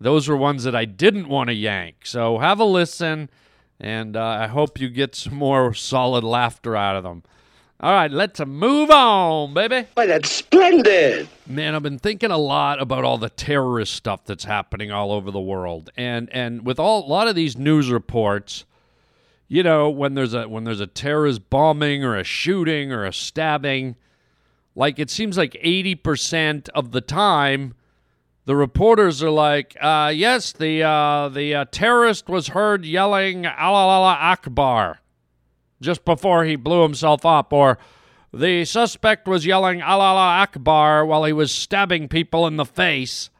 Those 0.00 0.26
were 0.26 0.38
ones 0.38 0.64
that 0.64 0.74
I 0.74 0.86
didn't 0.86 1.28
want 1.28 1.48
to 1.48 1.54
yank. 1.54 2.06
So 2.06 2.38
have 2.38 2.58
a 2.58 2.64
listen, 2.64 3.28
and 3.78 4.16
uh, 4.16 4.24
I 4.24 4.46
hope 4.46 4.80
you 4.80 4.88
get 4.88 5.14
some 5.14 5.34
more 5.34 5.74
solid 5.74 6.24
laughter 6.24 6.74
out 6.74 6.96
of 6.96 7.04
them. 7.04 7.24
All 7.78 7.92
right, 7.92 8.10
let's 8.10 8.40
move 8.40 8.90
on, 8.90 9.52
baby. 9.52 9.86
Why, 9.92 10.06
that's 10.06 10.30
splendid. 10.30 11.28
Man, 11.46 11.74
I've 11.74 11.82
been 11.82 11.98
thinking 11.98 12.30
a 12.30 12.38
lot 12.38 12.80
about 12.80 13.04
all 13.04 13.18
the 13.18 13.28
terrorist 13.28 13.92
stuff 13.92 14.24
that's 14.24 14.44
happening 14.44 14.90
all 14.90 15.12
over 15.12 15.30
the 15.30 15.40
world, 15.40 15.90
and 15.94 16.30
and 16.30 16.64
with 16.64 16.78
all 16.78 17.04
a 17.04 17.08
lot 17.08 17.28
of 17.28 17.34
these 17.34 17.58
news 17.58 17.90
reports, 17.90 18.64
you 19.48 19.62
know, 19.62 19.90
when 19.90 20.14
there's 20.14 20.32
a 20.32 20.48
when 20.48 20.64
there's 20.64 20.80
a 20.80 20.86
terrorist 20.86 21.50
bombing 21.50 22.02
or 22.02 22.16
a 22.16 22.24
shooting 22.24 22.92
or 22.92 23.04
a 23.04 23.12
stabbing, 23.12 23.96
like 24.74 24.98
it 24.98 25.10
seems 25.10 25.36
like 25.36 25.56
eighty 25.60 25.94
percent 25.94 26.68
of 26.70 26.92
the 26.92 27.00
time, 27.00 27.74
the 28.44 28.56
reporters 28.56 29.22
are 29.22 29.30
like, 29.30 29.76
uh, 29.80 30.12
"Yes, 30.14 30.52
the 30.52 30.82
uh, 30.82 31.28
the 31.28 31.54
uh, 31.54 31.64
terrorist 31.70 32.28
was 32.28 32.48
heard 32.48 32.84
yelling 32.84 33.46
Allah 33.46 34.16
Akbar." 34.20 35.00
just 35.84 36.04
before 36.04 36.44
he 36.44 36.56
blew 36.56 36.82
himself 36.82 37.24
up, 37.24 37.52
or 37.52 37.78
the 38.32 38.64
suspect 38.64 39.28
was 39.28 39.46
yelling 39.46 39.82
Allah 39.82 40.40
Akbar 40.42 41.06
while 41.06 41.24
he 41.24 41.32
was 41.32 41.52
stabbing 41.52 42.08
people 42.08 42.46
in 42.46 42.56
the 42.56 42.64
face. 42.64 43.30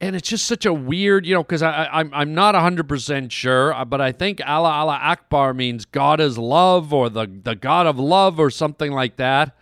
And 0.00 0.14
it's 0.14 0.28
just 0.28 0.46
such 0.46 0.66
a 0.66 0.74
weird, 0.74 1.26
you 1.26 1.34
know, 1.34 1.42
because 1.42 1.62
I'm, 1.62 2.12
I'm 2.12 2.34
not 2.34 2.54
100% 2.54 3.30
sure, 3.30 3.84
but 3.86 4.00
I 4.00 4.12
think 4.12 4.40
Allah 4.46 4.98
Akbar 5.00 5.54
means 5.54 5.86
God 5.86 6.20
is 6.20 6.36
love 6.36 6.92
or 6.92 7.08
the, 7.08 7.26
the 7.26 7.54
God 7.54 7.86
of 7.86 7.98
love 7.98 8.38
or 8.38 8.50
something 8.50 8.92
like 8.92 9.16
that. 9.16 9.56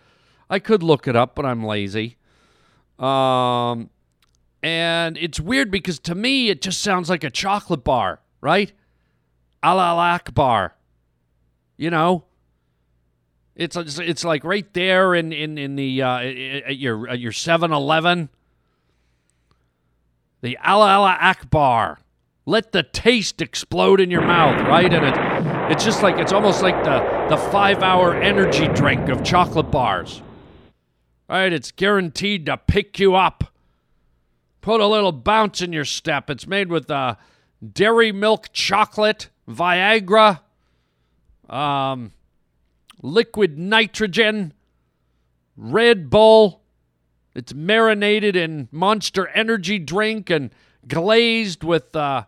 I 0.49 0.59
could 0.59 0.83
look 0.83 1.07
it 1.07 1.15
up, 1.15 1.35
but 1.35 1.45
I'm 1.45 1.63
lazy. 1.63 2.17
Um, 2.99 3.89
and 4.61 5.17
it's 5.17 5.39
weird 5.39 5.71
because 5.71 5.99
to 5.99 6.15
me, 6.15 6.49
it 6.49 6.61
just 6.61 6.81
sounds 6.81 7.09
like 7.09 7.23
a 7.23 7.29
chocolate 7.29 7.83
bar, 7.83 8.21
right? 8.41 8.71
Allah 9.61 9.83
Allah 9.83 10.01
Akbar. 10.13 10.75
You 11.77 11.89
know, 11.89 12.25
it's 13.55 13.75
it's 13.75 14.23
like 14.23 14.43
right 14.43 14.71
there 14.73 15.15
in 15.15 15.33
in 15.33 15.57
in 15.57 15.75
the 15.75 16.01
uh, 16.01 16.19
at 16.19 16.77
your 16.77 17.09
at 17.09 17.19
your 17.19 17.31
Seven 17.31 17.71
Eleven. 17.71 18.29
The 20.41 20.57
Allah 20.59 20.91
Allah 20.91 21.17
Akbar. 21.19 21.99
Let 22.47 22.71
the 22.71 22.83
taste 22.83 23.41
explode 23.41 23.99
in 23.99 24.11
your 24.11 24.21
mouth, 24.21 24.61
right? 24.67 24.93
And 24.93 25.03
it 25.03 25.71
it's 25.71 25.83
just 25.83 26.03
like 26.03 26.17
it's 26.17 26.31
almost 26.31 26.61
like 26.61 26.83
the 26.83 26.99
the 27.29 27.37
five 27.37 27.81
hour 27.81 28.13
energy 28.13 28.67
drink 28.67 29.09
of 29.09 29.23
chocolate 29.23 29.71
bars. 29.71 30.21
Right? 31.27 31.51
It's 31.51 31.71
guaranteed 31.71 32.45
to 32.45 32.57
pick 32.57 32.99
you 32.99 33.15
up. 33.15 33.53
Put 34.61 34.81
a 34.81 34.87
little 34.87 35.11
bounce 35.11 35.61
in 35.61 35.73
your 35.73 35.85
step. 35.85 36.29
It's 36.29 36.47
made 36.47 36.69
with 36.69 36.89
uh, 36.89 37.15
dairy 37.73 38.11
milk 38.11 38.49
chocolate, 38.51 39.29
Viagra, 39.47 40.41
um, 41.49 42.13
liquid 43.01 43.57
nitrogen, 43.57 44.53
Red 45.55 46.09
Bull. 46.09 46.61
It's 47.33 47.53
marinated 47.53 48.35
in 48.35 48.69
Monster 48.71 49.27
Energy 49.29 49.77
drink 49.77 50.29
and 50.29 50.51
glazed 50.87 51.63
with 51.63 51.95
uh, 51.95 52.25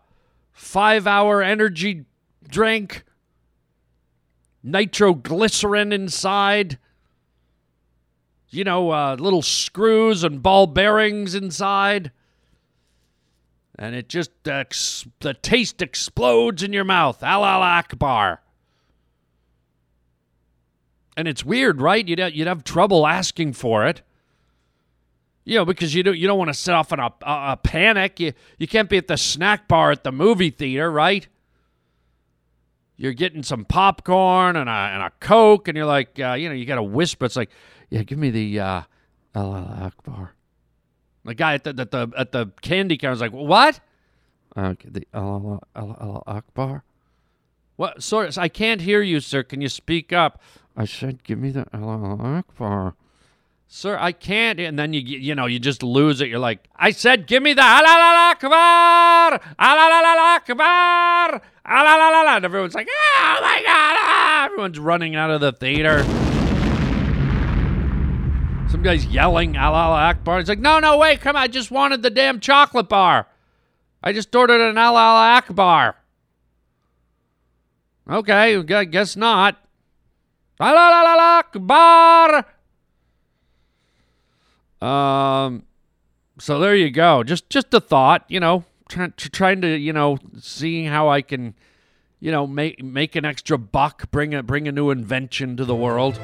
five 0.51 1.07
hour 1.07 1.41
energy 1.41 2.05
drink, 2.47 3.03
nitroglycerin 4.63 5.93
inside. 5.93 6.77
You 8.57 8.63
know, 8.63 8.89
uh, 8.89 9.15
little 9.19 9.43
screws 9.43 10.23
and 10.23 10.41
ball 10.41 10.65
bearings 10.65 11.35
inside. 11.35 12.11
And 13.77 13.93
it 13.93 14.09
just, 14.09 14.31
uh, 14.47 14.63
the 15.19 15.35
taste 15.35 15.83
explodes 15.83 16.63
in 16.63 16.73
your 16.73 16.83
mouth. 16.83 17.21
Allah 17.21 17.59
Akbar. 17.59 18.41
And 21.15 21.27
it's 21.27 21.45
weird, 21.45 21.81
right? 21.81 22.07
You'd 22.07 22.17
you'd 22.33 22.47
have 22.47 22.63
trouble 22.63 23.05
asking 23.05 23.53
for 23.53 23.85
it. 23.85 24.01
You 25.45 25.57
know, 25.57 25.65
because 25.65 25.93
you 25.93 26.01
don't 26.01 26.17
you 26.17 26.25
don't 26.25 26.39
want 26.39 26.49
to 26.49 26.55
set 26.55 26.73
off 26.73 26.91
in 26.91 26.99
a, 26.99 27.13
a, 27.21 27.51
a 27.51 27.59
panic. 27.61 28.19
You 28.19 28.33
you 28.57 28.67
can't 28.67 28.89
be 28.89 28.97
at 28.97 29.07
the 29.07 29.17
snack 29.17 29.67
bar 29.67 29.91
at 29.91 30.03
the 30.03 30.11
movie 30.11 30.49
theater, 30.49 30.91
right? 30.91 31.27
You're 32.97 33.13
getting 33.13 33.43
some 33.43 33.65
popcorn 33.65 34.55
and 34.55 34.67
a 34.67 34.71
and 34.71 35.03
a 35.03 35.11
coke, 35.19 35.67
and 35.67 35.77
you're 35.77 35.85
like, 35.85 36.19
uh, 36.19 36.33
you 36.33 36.49
know, 36.49 36.55
you 36.55 36.65
got 36.65 36.75
to 36.75 36.83
whisper. 36.83 37.25
It's 37.25 37.35
like, 37.35 37.51
yeah, 37.89 38.03
give 38.03 38.17
me 38.17 38.29
the 38.29 38.59
uh, 38.59 38.81
Allah 39.35 39.77
Akbar. 39.81 40.33
The 41.25 41.33
guy 41.33 41.55
at 41.55 41.63
the, 41.63 41.75
at 41.77 41.91
the 41.91 42.11
at 42.17 42.31
the 42.31 42.51
candy 42.61 42.97
counter 42.97 43.13
is 43.13 43.21
like, 43.21 43.33
what? 43.33 43.79
Okay, 44.55 44.89
the 44.89 45.07
Allah 45.13 45.59
Allah 45.75 46.23
Akbar. 46.25 46.83
What? 47.75 48.01
Sorry, 48.01 48.29
I 48.37 48.47
can't 48.47 48.81
hear 48.81 49.01
you, 49.01 49.19
sir. 49.19 49.43
Can 49.43 49.61
you 49.61 49.69
speak 49.69 50.11
up? 50.11 50.41
I 50.75 50.85
said, 50.85 51.23
give 51.23 51.39
me 51.39 51.51
the 51.51 51.65
Allah 51.73 52.17
Akbar. 52.39 52.95
Sir, 53.67 53.97
I 53.99 54.13
can't. 54.13 54.59
And 54.59 54.79
then 54.79 54.93
you 54.93 55.01
you 55.01 55.35
know, 55.35 55.45
you 55.45 55.59
just 55.59 55.83
lose 55.83 56.21
it. 56.21 56.29
You're 56.29 56.39
like, 56.39 56.67
I 56.75 56.91
said, 56.91 57.27
give 57.27 57.43
me 57.43 57.53
the 57.53 57.63
Allah 57.63 58.33
Akbar! 58.33 59.41
Allah 59.59 60.39
Akbar! 60.39 61.41
Allah 61.65 62.35
And 62.37 62.45
everyone's 62.45 62.75
like, 62.75 62.87
oh 62.89 63.39
my 63.41 63.61
God! 63.65 63.97
Ah! 63.99 64.45
Everyone's 64.45 64.79
running 64.79 65.15
out 65.15 65.29
of 65.29 65.41
the 65.41 65.51
theater. 65.51 66.26
Some 68.69 68.83
guy's 68.83 69.05
yelling 69.05 69.55
Allah 69.55 69.95
Akbar. 69.95 70.39
He's 70.39 70.49
like, 70.49 70.59
no, 70.59 70.79
no, 70.79 70.97
wait, 70.97 71.21
come 71.21 71.35
on. 71.35 71.41
I 71.41 71.47
just 71.47 71.71
wanted 71.71 72.01
the 72.01 72.09
damn 72.09 72.39
chocolate 72.39 72.89
bar. 72.89 73.27
I 74.03 74.11
just 74.13 74.35
ordered 74.35 74.61
an 74.61 74.77
Allah 74.77 75.37
Akbar. 75.37 75.95
Okay, 78.09 78.61
guess 78.63 79.15
not. 79.15 79.57
Akbar. 80.59 82.45
Um, 84.81 85.63
so 86.39 86.59
there 86.59 86.75
you 86.75 86.91
go. 86.91 87.23
Just 87.23 87.49
just 87.49 87.73
a 87.73 87.79
thought, 87.79 88.25
you 88.27 88.39
know, 88.39 88.63
trying 88.89 89.13
trying 89.17 89.61
to 89.61 89.75
you 89.75 89.93
know 89.93 90.17
seeing 90.39 90.85
how 90.85 91.09
I 91.09 91.21
can, 91.21 91.55
you 92.19 92.31
know, 92.31 92.47
make 92.47 92.83
make 92.83 93.15
an 93.15 93.25
extra 93.25 93.57
buck, 93.57 94.11
bring 94.11 94.33
a 94.33 94.43
bring 94.43 94.67
a 94.67 94.71
new 94.71 94.89
invention 94.89 95.57
to 95.57 95.65
the 95.65 95.75
world. 95.75 96.19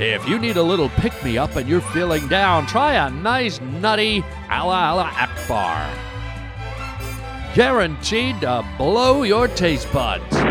If 0.00 0.28
you 0.28 0.38
need 0.38 0.56
a 0.56 0.62
little 0.62 0.90
pick 0.90 1.12
me 1.24 1.38
up 1.38 1.56
and 1.56 1.68
you're 1.68 1.80
feeling 1.80 2.28
down, 2.28 2.66
try 2.66 2.92
a 2.92 3.10
nice 3.10 3.60
nutty 3.60 4.22
Allah 4.48 4.74
Allah 4.74 5.12
Akbar. 5.12 5.90
Guaranteed 7.52 8.40
to 8.42 8.64
blow 8.78 9.24
your 9.24 9.48
taste 9.48 9.92
buds. 9.92 10.36
There 10.36 10.46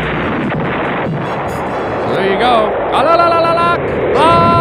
you 2.30 2.38
go. 2.38 2.68
La 2.92 3.00
la 3.00 3.14
la 3.14 3.38
la 3.38 3.76
ah! 4.16 4.57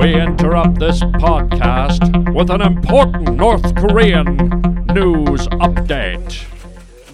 We 0.00 0.14
interrupt 0.14 0.78
this 0.80 1.00
podcast 1.20 2.00
with 2.34 2.50
an 2.50 2.62
important 2.62 3.36
North 3.36 3.74
Korean 3.74 4.24
news 4.94 5.46
update. 5.60 6.46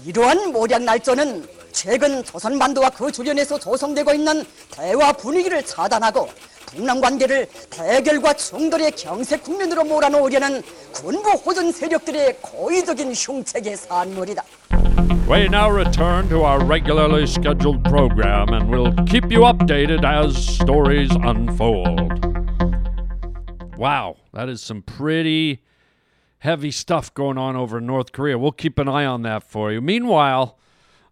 이러한 0.06 0.52
모략 0.52 0.82
날조는 0.84 1.48
최근 1.72 2.22
조선 2.22 2.56
반도와 2.60 2.90
그 2.90 3.10
주변에서 3.10 3.58
조성되고 3.58 4.14
있는 4.14 4.44
대화 4.70 5.12
분위기를 5.12 5.64
차단하고 5.64 6.28
북남 6.66 7.00
관계를 7.00 7.48
대결과 7.70 8.34
충돌의 8.34 8.92
경색 8.92 9.42
국면으로 9.42 9.82
몰아놓으려는 9.82 10.62
군부 10.92 11.30
호전 11.30 11.72
세력들의 11.72 12.38
고의적인 12.40 13.12
흉책의 13.12 13.76
산물이다. 13.76 14.44
We 15.28 15.46
now 15.46 15.68
return 15.72 16.28
to 16.28 16.44
our 16.44 16.64
regularly 16.64 17.24
scheduled 17.24 17.82
program 17.82 18.54
and 18.54 18.70
we'll 18.70 18.94
keep 19.06 19.32
you 19.32 19.40
updated 19.42 20.04
as 20.04 20.36
stories 20.36 21.10
unfold. 21.16 22.25
Wow, 23.76 24.16
that 24.32 24.48
is 24.48 24.62
some 24.62 24.82
pretty 24.82 25.62
heavy 26.38 26.70
stuff 26.70 27.12
going 27.12 27.36
on 27.38 27.56
over 27.56 27.78
in 27.78 27.86
North 27.86 28.12
Korea. 28.12 28.38
We'll 28.38 28.52
keep 28.52 28.78
an 28.78 28.88
eye 28.88 29.04
on 29.04 29.22
that 29.22 29.42
for 29.42 29.72
you. 29.72 29.80
Meanwhile, 29.80 30.58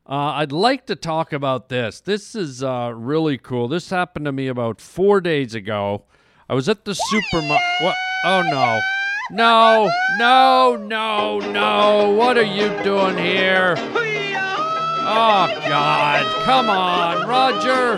Uh, 0.06 0.36
I'd 0.36 0.52
like 0.52 0.84
to 0.88 0.96
talk 0.96 1.32
about 1.32 1.70
this. 1.70 1.98
This 1.98 2.34
is 2.34 2.62
uh, 2.62 2.92
really 2.94 3.38
cool. 3.38 3.68
This 3.68 3.88
happened 3.88 4.26
to 4.26 4.32
me 4.32 4.48
about 4.48 4.78
four 4.78 5.18
days 5.22 5.54
ago. 5.54 6.04
I 6.46 6.52
was 6.52 6.68
at 6.68 6.84
the 6.84 6.94
supermarket. 6.94 7.64
What? 7.80 7.96
Oh 8.26 8.42
no. 8.42 8.80
No, 9.30 9.90
no, 10.18 10.76
no, 10.76 11.38
no. 11.50 12.10
What 12.18 12.36
are 12.36 12.42
you 12.42 12.68
doing 12.82 13.16
here? 13.16 13.76
Oh, 13.78 15.46
God. 15.66 16.44
Come 16.44 16.68
on, 16.68 17.26
Roger. 17.26 17.96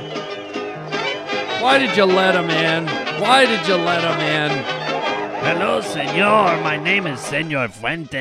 Why 1.63 1.79
did 1.79 1.97
you 1.97 2.05
let 2.05 2.35
him 2.35 2.51
in? 2.51 2.87
Why 3.21 3.47
did 3.47 3.67
you 3.67 3.77
let 3.77 4.03
him 4.03 4.21
in? 4.21 4.51
Hello, 5.43 5.81
senor. 5.81 6.61
My 6.63 6.77
name 6.77 7.07
is 7.07 7.19
Senor 7.21 7.69
Fuentes. 7.69 8.17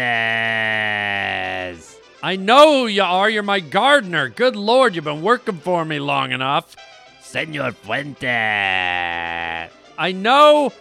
I 2.23 2.35
know 2.37 2.81
who 2.83 2.87
you 2.87 3.03
are. 3.03 3.29
You're 3.29 3.43
my 3.43 3.59
gardener. 3.59 4.29
Good 4.29 4.55
Lord, 4.55 4.95
you've 4.95 5.03
been 5.03 5.21
working 5.21 5.57
for 5.57 5.83
me 5.85 5.99
long 5.99 6.31
enough. 6.31 6.75
Senor 7.21 7.73
Fuentes. 7.73 8.23
I 8.23 10.11
know 10.13 10.71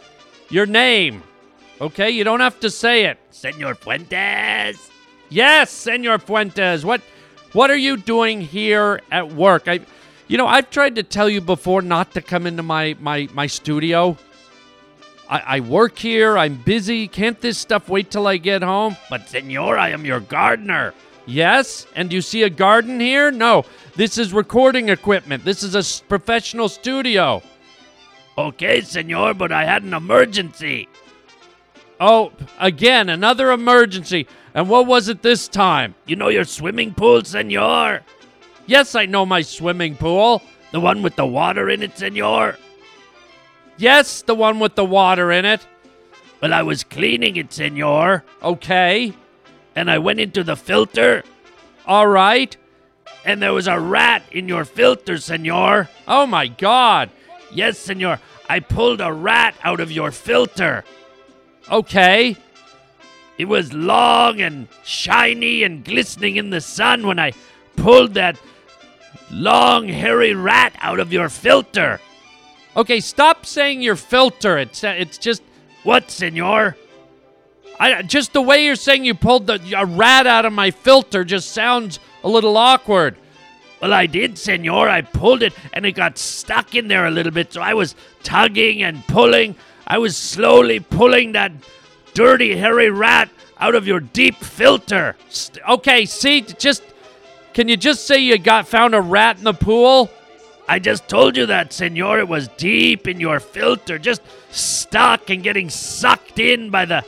your 0.48 0.66
name. 0.66 1.22
Okay, 1.80 2.10
you 2.10 2.24
don't 2.24 2.40
have 2.40 2.60
to 2.60 2.70
say 2.70 3.06
it. 3.06 3.18
Senor 3.30 3.74
Fuentes. 3.74 4.90
Yes, 5.28 5.70
Senor 5.70 6.18
Fuentes. 6.18 6.84
What 6.84 7.00
what 7.52 7.70
are 7.70 7.76
you 7.76 7.96
doing 7.96 8.40
here 8.40 9.00
at 9.10 9.32
work? 9.32 9.68
I 9.68 9.80
you 10.26 10.38
know, 10.38 10.46
I've 10.46 10.70
tried 10.70 10.96
to 10.96 11.02
tell 11.02 11.28
you 11.28 11.40
before 11.40 11.82
not 11.82 12.12
to 12.12 12.22
come 12.22 12.46
into 12.46 12.62
my 12.62 12.96
my 13.00 13.28
my 13.32 13.46
studio. 13.46 14.16
I, 15.28 15.56
I 15.56 15.60
work 15.60 15.98
here, 15.98 16.36
I'm 16.36 16.56
busy. 16.56 17.08
Can't 17.08 17.40
this 17.40 17.58
stuff 17.58 17.88
wait 17.88 18.10
till 18.10 18.26
I 18.26 18.36
get 18.36 18.62
home? 18.62 18.96
But 19.08 19.28
senor, 19.28 19.78
I 19.78 19.90
am 19.90 20.04
your 20.04 20.20
gardener. 20.20 20.92
Yes, 21.26 21.86
and 21.96 22.12
you 22.12 22.20
see 22.20 22.42
a 22.42 22.50
garden 22.50 23.00
here? 23.00 23.30
No, 23.30 23.64
this 23.96 24.18
is 24.18 24.34
recording 24.34 24.90
equipment. 24.90 25.44
This 25.44 25.62
is 25.62 25.74
a 25.74 26.04
professional 26.04 26.68
studio. 26.68 27.42
Okay, 28.36 28.82
senor, 28.82 29.32
but 29.32 29.50
I 29.50 29.64
had 29.64 29.82
an 29.84 29.94
emergency. 29.94 30.88
Oh, 32.00 32.32
again, 32.58 33.08
another 33.08 33.52
emergency. 33.52 34.26
And 34.52 34.68
what 34.68 34.86
was 34.86 35.08
it 35.08 35.22
this 35.22 35.48
time? 35.48 35.94
You 36.06 36.16
know 36.16 36.28
your 36.28 36.44
swimming 36.44 36.92
pool, 36.92 37.24
senor? 37.24 38.02
Yes, 38.66 38.94
I 38.94 39.06
know 39.06 39.26
my 39.26 39.42
swimming 39.42 39.96
pool. 39.96 40.42
The 40.72 40.80
one 40.80 41.02
with 41.02 41.16
the 41.16 41.26
water 41.26 41.68
in 41.68 41.82
it, 41.82 41.96
senor? 41.98 42.56
Yes, 43.76 44.22
the 44.22 44.34
one 44.34 44.58
with 44.58 44.74
the 44.74 44.84
water 44.84 45.30
in 45.30 45.44
it. 45.44 45.66
Well, 46.40 46.52
I 46.54 46.62
was 46.62 46.84
cleaning 46.84 47.36
it, 47.36 47.52
senor, 47.52 48.24
Okay. 48.42 49.12
and 49.76 49.90
I 49.90 49.98
went 49.98 50.20
into 50.20 50.44
the 50.44 50.56
filter, 50.56 51.24
All 51.86 52.06
right. 52.06 52.56
and 53.24 53.40
there 53.40 53.52
was 53.52 53.66
a 53.66 53.78
rat 53.80 54.22
in 54.30 54.48
your 54.48 54.64
filter, 54.64 55.16
senor. 55.18 55.88
Oh 56.06 56.26
my 56.26 56.46
god. 56.48 57.10
Yes, 57.52 57.78
senor, 57.78 58.18
I 58.48 58.60
pulled 58.60 59.00
a 59.00 59.12
rat 59.12 59.54
out 59.62 59.80
of 59.80 59.90
your 59.92 60.10
filter. 60.10 60.84
Okay. 61.70 62.36
It 63.38 63.46
was 63.46 63.72
long 63.72 64.40
and 64.40 64.68
shiny 64.84 65.62
and 65.64 65.84
glistening 65.84 66.36
in 66.36 66.50
the 66.50 66.60
sun 66.60 67.06
when 67.06 67.18
I 67.18 67.32
pulled 67.76 68.14
that 68.14 68.36
long, 69.34 69.88
hairy 69.88 70.34
rat 70.34 70.74
out 70.78 71.00
of 71.00 71.12
your 71.12 71.28
filter. 71.28 72.00
Okay, 72.76 73.00
stop 73.00 73.44
saying 73.44 73.82
your 73.82 73.96
filter. 73.96 74.58
It's 74.58 74.82
uh, 74.82 74.94
it's 74.96 75.18
just 75.18 75.42
What, 75.82 76.10
senor? 76.10 76.76
I 77.78 78.02
just 78.02 78.32
the 78.32 78.40
way 78.40 78.64
you're 78.64 78.76
saying 78.76 79.04
you 79.04 79.14
pulled 79.14 79.46
the 79.46 79.60
a 79.76 79.84
rat 79.84 80.26
out 80.26 80.44
of 80.44 80.52
my 80.52 80.70
filter 80.70 81.24
just 81.24 81.50
sounds 81.50 81.98
a 82.22 82.28
little 82.28 82.56
awkward. 82.56 83.16
Well, 83.82 83.92
I 83.92 84.06
did, 84.06 84.38
senor. 84.38 84.88
I 84.88 85.02
pulled 85.02 85.42
it 85.42 85.52
and 85.72 85.84
it 85.84 85.92
got 85.92 86.16
stuck 86.16 86.74
in 86.74 86.88
there 86.88 87.06
a 87.06 87.10
little 87.10 87.32
bit, 87.32 87.52
so 87.52 87.60
I 87.60 87.74
was 87.74 87.94
tugging 88.22 88.82
and 88.82 89.06
pulling. 89.08 89.56
I 89.86 89.98
was 89.98 90.16
slowly 90.16 90.80
pulling 90.80 91.32
that 91.32 91.52
dirty, 92.14 92.56
hairy 92.56 92.88
rat 92.88 93.28
out 93.58 93.74
of 93.74 93.86
your 93.86 94.00
deep 94.00 94.36
filter. 94.36 95.16
St- 95.28 95.64
okay, 95.68 96.06
see, 96.06 96.40
just 96.40 96.82
can 97.54 97.68
you 97.68 97.76
just 97.76 98.06
say 98.06 98.18
you 98.18 98.36
got 98.38 98.68
found 98.68 98.94
a 98.94 99.00
rat 99.00 99.38
in 99.38 99.44
the 99.44 99.52
pool? 99.54 100.10
I 100.68 100.78
just 100.78 101.08
told 101.08 101.36
you 101.36 101.46
that, 101.46 101.72
senor. 101.72 102.18
It 102.18 102.28
was 102.28 102.48
deep 102.48 103.06
in 103.06 103.20
your 103.20 103.38
filter, 103.40 103.98
just 103.98 104.22
stuck 104.50 105.30
and 105.30 105.42
getting 105.42 105.70
sucked 105.70 106.38
in 106.38 106.70
by 106.70 106.84
the 106.84 107.04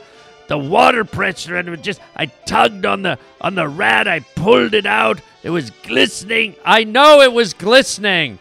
the 0.47 0.57
water 0.57 1.03
pressure 1.03 1.57
and 1.57 1.67
it 1.67 1.81
just 1.81 1.99
I 2.15 2.27
tugged 2.27 2.85
on 2.85 3.01
the 3.01 3.19
on 3.41 3.55
the 3.55 3.67
rat, 3.67 4.07
I 4.07 4.19
pulled 4.21 4.73
it 4.73 4.85
out. 4.85 5.19
It 5.43 5.49
was 5.49 5.71
glistening. 5.83 6.55
I 6.63 6.83
know 6.85 7.19
it 7.21 7.33
was 7.33 7.53
glistening. 7.53 8.39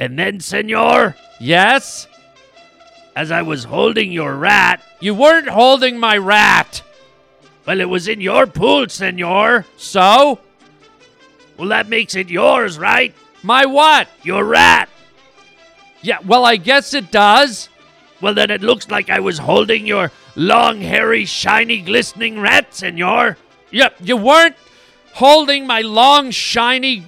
And 0.00 0.18
then, 0.18 0.40
senor, 0.40 1.16
Yes? 1.40 2.06
as 3.14 3.30
I 3.32 3.42
was 3.42 3.64
holding 3.64 4.10
your 4.12 4.34
rat, 4.36 4.80
You 5.00 5.14
weren't 5.14 5.48
holding 5.48 5.98
my 5.98 6.16
rat. 6.16 6.82
well, 7.66 7.80
it 7.80 7.88
was 7.88 8.08
in 8.08 8.20
your 8.20 8.46
pool, 8.46 8.88
senor. 8.88 9.64
So? 9.76 10.38
Well, 11.58 11.68
that 11.68 11.88
makes 11.88 12.14
it 12.14 12.30
yours, 12.30 12.78
right? 12.78 13.14
My 13.42 13.66
what? 13.66 14.08
Your 14.22 14.44
rat. 14.44 14.88
Yeah, 16.00 16.18
well, 16.24 16.44
I 16.44 16.56
guess 16.56 16.94
it 16.94 17.10
does. 17.10 17.68
Well, 18.20 18.34
then 18.34 18.50
it 18.50 18.62
looks 18.62 18.88
like 18.88 19.10
I 19.10 19.20
was 19.20 19.38
holding 19.38 19.86
your 19.86 20.12
long, 20.36 20.80
hairy, 20.80 21.24
shiny, 21.24 21.80
glistening 21.80 22.40
rat, 22.40 22.74
senor. 22.74 23.36
Yep, 23.70 23.96
you 24.00 24.16
weren't 24.16 24.56
holding 25.14 25.66
my 25.66 25.80
long, 25.80 26.30
shiny, 26.30 27.04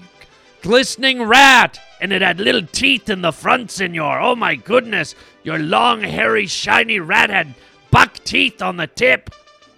glistening 0.62 1.22
rat. 1.22 1.80
And 2.00 2.12
it 2.12 2.22
had 2.22 2.40
little 2.40 2.62
teeth 2.62 3.08
in 3.08 3.22
the 3.22 3.32
front, 3.32 3.70
senor. 3.70 4.20
Oh 4.20 4.34
my 4.34 4.56
goodness. 4.56 5.14
Your 5.42 5.58
long, 5.58 6.02
hairy, 6.02 6.46
shiny 6.46 6.98
rat 6.98 7.30
had 7.30 7.54
buck 7.90 8.14
teeth 8.24 8.62
on 8.62 8.76
the 8.76 8.86
tip. 8.86 9.30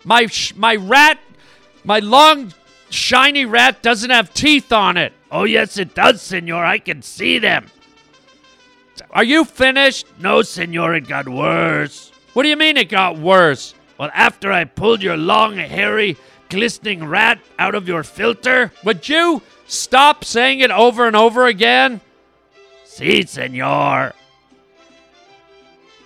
My 0.05 0.27
sh- 0.27 0.55
my 0.55 0.77
rat, 0.77 1.19
my 1.85 1.99
long, 1.99 2.53
shiny 2.93 3.45
rat 3.45 3.83
doesn't 3.83 4.11
have 4.11 4.33
teeth 4.35 4.73
on 4.73 4.97
it. 4.97 5.13
Oh, 5.31 5.45
yes, 5.45 5.77
it 5.79 5.95
does, 5.95 6.21
senor. 6.23 6.65
I 6.65 6.79
can 6.79 7.03
see 7.03 7.39
them. 7.39 7.67
Are 9.11 9.25
you 9.25 9.45
finished? 9.45 10.07
No, 10.19 10.43
senor, 10.43 10.95
it 10.95 11.09
got 11.09 11.29
worse. 11.29 12.13
What 12.35 12.45
do 12.45 12.49
you 12.49 12.57
mean 12.57 12.77
it 12.77 12.89
got 12.89 13.19
worse? 13.19 13.75
Well, 13.99 14.11
after 14.15 14.53
I 14.53 14.65
pulled 14.65 15.03
your 15.03 15.17
long, 15.17 15.57
hairy, 15.57 16.17
glistening 16.49 17.05
rat 17.05 17.39
out 17.59 17.75
of 17.75 17.89
your 17.89 18.03
filter, 18.03 18.73
Would 18.85 19.09
you 19.09 19.43
stop 19.67 20.25
saying 20.25 20.61
it 20.61 20.71
over 20.71 21.07
and 21.07 21.17
over 21.17 21.47
again? 21.47 22.01
see, 22.85 23.25
senor. 23.25 24.13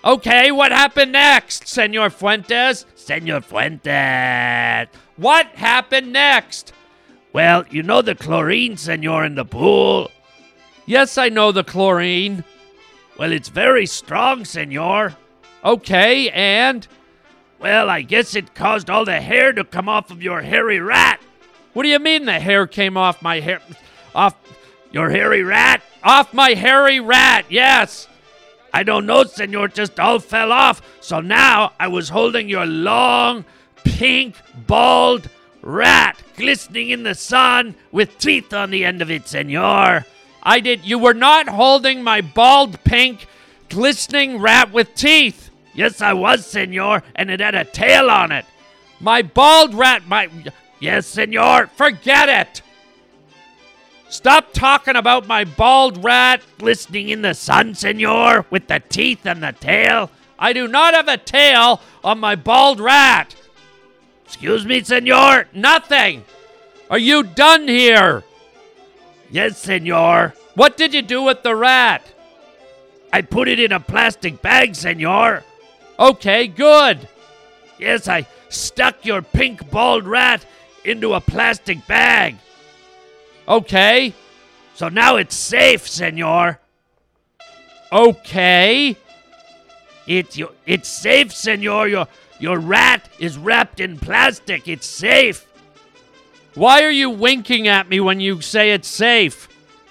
Okay, 0.05 0.53
what 0.53 0.71
happened 0.71 1.11
next, 1.11 1.67
Senor 1.67 2.11
Fuentes? 2.11 2.87
Senor 2.95 3.41
Fuentes. 3.41 4.89
What 5.17 5.47
happened 5.49 6.13
next? 6.13 6.73
Well, 7.33 7.65
you 7.71 7.83
know 7.83 8.03
the 8.03 8.15
chlorine, 8.15 8.77
senor, 8.77 9.25
in 9.25 9.35
the 9.35 9.45
pool? 9.45 10.11
Yes, 10.87 11.19
I 11.19 11.29
know 11.29 11.53
the 11.53 11.65
chlorine. 11.65 12.45
Well, 13.19 13.33
it's 13.33 13.49
very 13.49 13.87
strong, 13.87 14.45
senor. 14.45 15.17
Okay, 15.65 16.31
and 16.31 16.87
Well, 17.59 17.89
I 17.89 18.03
guess 18.03 18.35
it 18.37 18.55
caused 18.55 18.91
all 18.91 19.05
the 19.07 19.21
hair 19.21 19.53
to 19.55 19.65
come 19.65 19.89
off 19.89 20.11
of 20.11 20.23
your 20.23 20.43
hairy 20.43 20.79
rat. 20.81 21.21
what 21.73 21.83
do 21.85 21.89
you 21.89 21.99
mean 21.99 22.27
the 22.27 22.39
hair 22.41 22.67
came 22.67 22.97
off 22.97 23.23
my 23.23 23.41
hair? 23.41 23.61
Off, 24.15 24.35
Your 24.93 25.11
hairy 25.11 25.43
rat? 25.43 25.83
off 26.03 26.33
my 26.35 26.51
hairy 26.51 27.01
rat? 27.01 27.47
Yes. 27.49 28.07
I 28.73 28.83
don't 28.83 29.07
know, 29.07 29.25
senor, 29.25 29.69
just 29.69 29.99
all 29.99 30.19
fell 30.21 30.53
off. 30.53 30.83
So 31.01 31.21
now 31.21 31.73
I 31.81 31.89
was 31.89 32.11
holding 32.11 32.49
your 32.49 32.67
long, 32.67 33.45
pink, 33.87 34.37
bald 34.67 35.29
rat 35.63 36.23
glistening 36.37 36.91
in 36.91 37.03
the 37.03 37.15
sun 37.15 37.75
with 37.91 38.19
teeth 38.19 38.53
on 38.53 38.71
the 38.71 38.85
end 38.85 39.03
of 39.03 39.11
it, 39.11 39.27
senor. 39.27 40.05
I 40.43 40.61
did. 40.61 40.85
You 40.85 40.99
were 40.99 41.15
not 41.15 41.49
holding 41.49 42.03
my 42.03 42.21
bald, 42.21 42.83
pink, 42.85 43.27
glistening 43.69 44.39
rat 44.39 44.73
with 44.73 44.95
teeth. 44.95 45.51
Yes, 45.75 46.01
I 46.01 46.13
was, 46.13 46.47
senor, 46.47 47.03
and 47.15 47.31
it 47.31 47.41
had 47.41 47.55
a 47.55 47.65
tail 47.65 48.11
on 48.11 48.33
it. 48.33 48.45
My 49.01 49.23
bald 49.23 49.75
rat. 49.75 50.07
My. 50.07 50.29
Yes, 50.79 51.07
senor. 51.07 51.67
Forget 51.67 52.29
it. 52.29 52.63
Stop 54.09 54.53
talking 54.53 54.95
about 54.95 55.27
my 55.27 55.45
bald 55.45 56.05
rat. 56.05 56.43
Glistening 56.59 57.09
in 57.09 57.23
the 57.23 57.35
sun, 57.35 57.75
senor, 57.75 58.47
with 58.51 58.69
the 58.69 58.81
teeth 58.89 59.27
and 59.27 59.43
the 59.43 59.53
tail. 59.53 60.11
I 60.39 60.53
do 60.53 60.69
not 60.69 60.95
have 60.95 61.09
a 61.09 61.17
tail 61.17 61.81
on 62.05 62.21
my 62.21 62.37
bald 62.37 62.79
rat. 62.79 63.35
Excuse 64.27 64.67
me, 64.67 64.83
senor. 64.83 65.47
Nothing. 65.55 66.25
Are 66.91 66.99
you 66.99 67.23
done 67.23 67.67
here? 67.69 68.25
Yes, 69.31 69.59
senor. 69.59 70.35
What 70.55 70.77
did 70.77 70.93
you 70.95 71.03
do 71.03 71.23
with 71.23 71.43
the 71.43 71.55
rat? 71.55 72.03
I 73.13 73.23
put 73.23 73.49
it 73.49 73.59
in 73.59 73.73
a 73.73 73.81
plastic 73.81 74.43
bag, 74.43 74.75
senor. 74.75 75.43
Okay, 75.99 76.47
good. 76.49 77.09
Yes, 77.79 78.09
I 78.09 78.27
stuck 78.49 79.05
your 79.05 79.23
pink 79.23 79.71
bald 79.71 80.07
rat 80.07 80.45
into 80.85 81.15
a 81.15 81.21
plastic 81.21 81.87
bag. 81.87 82.37
Okay. 83.49 84.15
So 84.75 84.89
now 84.89 85.17
it's 85.17 85.35
safe, 85.35 85.89
senor. 85.89 86.61
Okay. 87.93 88.97
It's 90.07 90.37
you. 90.37 90.51
It's 90.67 90.89
safe, 90.89 91.33
senor. 91.33 91.89
Your 91.89 92.09
your 92.39 92.59
rat 92.59 93.09
is 93.19 93.39
wrapped 93.39 93.81
in 93.81 93.99
plastic. 93.99 94.69
It's 94.69 94.87
safe. 94.87 95.47
Why 96.55 96.83
are 96.83 96.91
you 96.91 97.11
winking 97.11 97.69
at 97.69 97.89
me 97.89 98.01
when 98.01 98.21
you 98.21 98.41
say 98.41 98.73
it's 98.73 98.89
safe? 98.89 99.49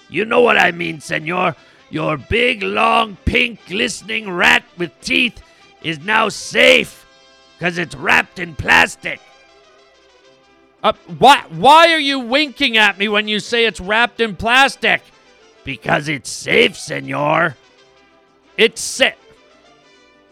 You 0.10 0.25
know 0.25 0.41
what 0.41 0.58
I 0.58 0.71
mean, 0.71 0.99
senor. 0.99 1.55
Your 1.89 2.17
big, 2.17 2.63
long, 2.63 3.17
pink, 3.25 3.60
glistening 3.67 4.29
rat 4.29 4.63
with 4.77 4.91
teeth 5.01 5.41
is 5.84 5.99
now 5.99 6.29
safe 6.29 7.05
because 7.58 7.77
it's 7.77 7.95
wrapped 7.95 8.39
in 8.39 8.55
plastic. 8.55 9.19
Uh, 10.84 10.93
why, 11.17 11.43
why 11.49 11.91
are 11.91 11.99
you 11.99 12.19
winking 12.19 12.77
at 12.77 12.97
me 12.97 13.08
when 13.08 13.27
you 13.27 13.39
say 13.39 13.65
it's 13.65 13.79
wrapped 13.79 14.19
in 14.19 14.36
plastic? 14.36 15.01
Because 15.63 16.08
it's 16.08 16.29
safe, 16.29 16.77
senor. 16.77 17.55
It's 18.58 18.81
safe. 18.81 19.15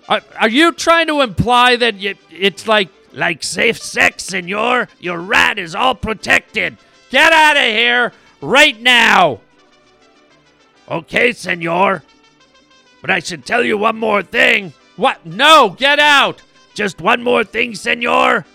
Are, 0.09 0.21
are 0.39 0.49
you 0.49 0.71
trying 0.71 1.07
to 1.07 1.21
imply 1.21 1.75
that 1.77 1.95
you, 1.95 2.15
it's 2.29 2.67
like 2.67 2.89
Like 3.13 3.43
safe 3.43 3.77
sex, 3.77 4.25
senor. 4.25 4.87
Your 4.99 5.19
rat 5.19 5.59
is 5.59 5.75
all 5.75 5.93
protected. 5.93 6.77
get 7.11 7.31
out 7.31 7.57
of 7.57 7.63
here 7.63 8.11
right 8.41 8.79
now? 8.81 9.41
Okay, 10.89 11.31
senor. 11.31 12.01
But 13.01 13.11
I 13.11 13.19
should 13.19 13.45
tell 13.45 13.63
you 13.63 13.77
one 13.77 13.97
more 13.97 14.23
thing. 14.23 14.73
What? 14.95 15.25
No, 15.25 15.69
get 15.77 15.99
out. 15.99 16.41
Just 16.73 17.01
one 17.01 17.21
more 17.21 17.43
thing, 17.43 17.75
senor. 17.75 18.45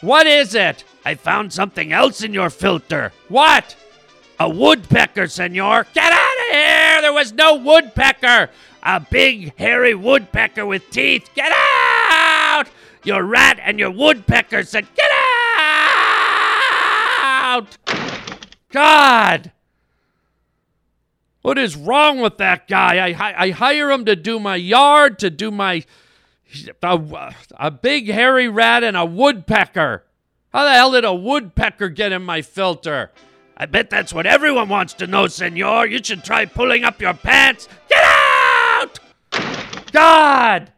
What 0.00 0.26
is 0.26 0.54
it? 0.54 0.84
I 1.04 1.16
found 1.16 1.52
something 1.52 1.92
else 1.92 2.22
in 2.22 2.32
your 2.32 2.50
filter. 2.50 3.12
What? 3.28 3.76
A 4.38 4.48
woodpecker, 4.48 5.26
senor. 5.26 5.86
Get 5.94 6.12
out 6.12 6.38
of 6.48 6.54
here! 6.54 7.02
There 7.02 7.12
was 7.12 7.32
no 7.32 7.56
woodpecker. 7.56 8.50
A 8.84 9.00
big, 9.00 9.56
hairy 9.56 9.94
woodpecker 9.94 10.66
with 10.66 10.90
teeth. 10.90 11.30
Get 11.34 11.52
out! 11.54 12.64
Your 13.02 13.22
rat 13.22 13.58
and 13.62 13.78
your 13.78 13.90
woodpecker 13.90 14.64
said, 14.64 14.86
Get 14.94 15.10
out! 15.56 17.78
God! 18.70 19.52
What 21.40 21.58
is 21.58 21.76
wrong 21.76 22.20
with 22.20 22.38
that 22.38 22.68
guy? 22.68 23.08
I, 23.08 23.44
I 23.44 23.50
hire 23.50 23.90
him 23.90 24.04
to 24.06 24.16
do 24.16 24.38
my 24.38 24.56
yard, 24.56 25.18
to 25.20 25.30
do 25.30 25.50
my. 25.50 25.84
A, 26.82 27.34
a 27.58 27.70
big 27.70 28.08
hairy 28.08 28.48
rat 28.48 28.84
and 28.84 28.96
a 28.96 29.04
woodpecker. 29.04 30.04
How 30.52 30.64
the 30.64 30.72
hell 30.72 30.92
did 30.92 31.04
a 31.04 31.12
woodpecker 31.12 31.88
get 31.88 32.12
in 32.12 32.22
my 32.22 32.42
filter? 32.42 33.10
I 33.56 33.66
bet 33.66 33.90
that's 33.90 34.12
what 34.12 34.26
everyone 34.26 34.68
wants 34.68 34.94
to 34.94 35.06
know, 35.06 35.26
senor. 35.26 35.86
You 35.86 36.02
should 36.02 36.22
try 36.22 36.44
pulling 36.44 36.84
up 36.84 37.00
your 37.00 37.14
pants. 37.14 37.68
Get 37.88 38.04
out! 38.04 38.13
God! 39.94 40.72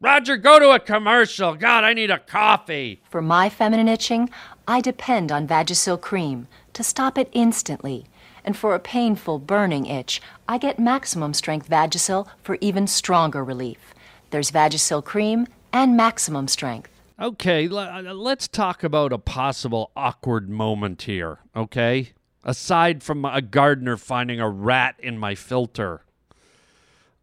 Roger, 0.00 0.36
go 0.36 0.58
to 0.58 0.70
a 0.70 0.80
commercial. 0.80 1.54
God, 1.54 1.84
I 1.84 1.92
need 1.92 2.10
a 2.10 2.18
coffee. 2.18 3.00
For 3.08 3.22
my 3.22 3.48
feminine 3.48 3.86
itching, 3.86 4.28
I 4.66 4.80
depend 4.80 5.30
on 5.30 5.46
Vagisil 5.46 6.00
cream 6.00 6.48
to 6.72 6.82
stop 6.82 7.16
it 7.16 7.30
instantly. 7.32 8.06
And 8.44 8.56
for 8.56 8.74
a 8.74 8.80
painful, 8.80 9.38
burning 9.38 9.86
itch, 9.86 10.20
I 10.48 10.58
get 10.58 10.80
maximum 10.80 11.32
strength 11.32 11.70
Vagisil 11.70 12.26
for 12.42 12.58
even 12.60 12.88
stronger 12.88 13.44
relief. 13.44 13.94
There's 14.30 14.50
Vagisil 14.50 15.04
cream 15.04 15.46
and 15.72 15.96
maximum 15.96 16.48
strength. 16.48 16.90
Okay, 17.20 17.68
uh, 17.68 18.02
let's 18.14 18.48
talk 18.48 18.82
about 18.82 19.12
a 19.12 19.18
possible 19.18 19.92
awkward 19.94 20.50
moment 20.50 21.02
here, 21.02 21.38
okay? 21.54 22.10
Aside 22.42 23.04
from 23.04 23.24
a 23.24 23.40
gardener 23.40 23.96
finding 23.96 24.40
a 24.40 24.50
rat 24.50 24.96
in 24.98 25.18
my 25.18 25.36
filter. 25.36 26.02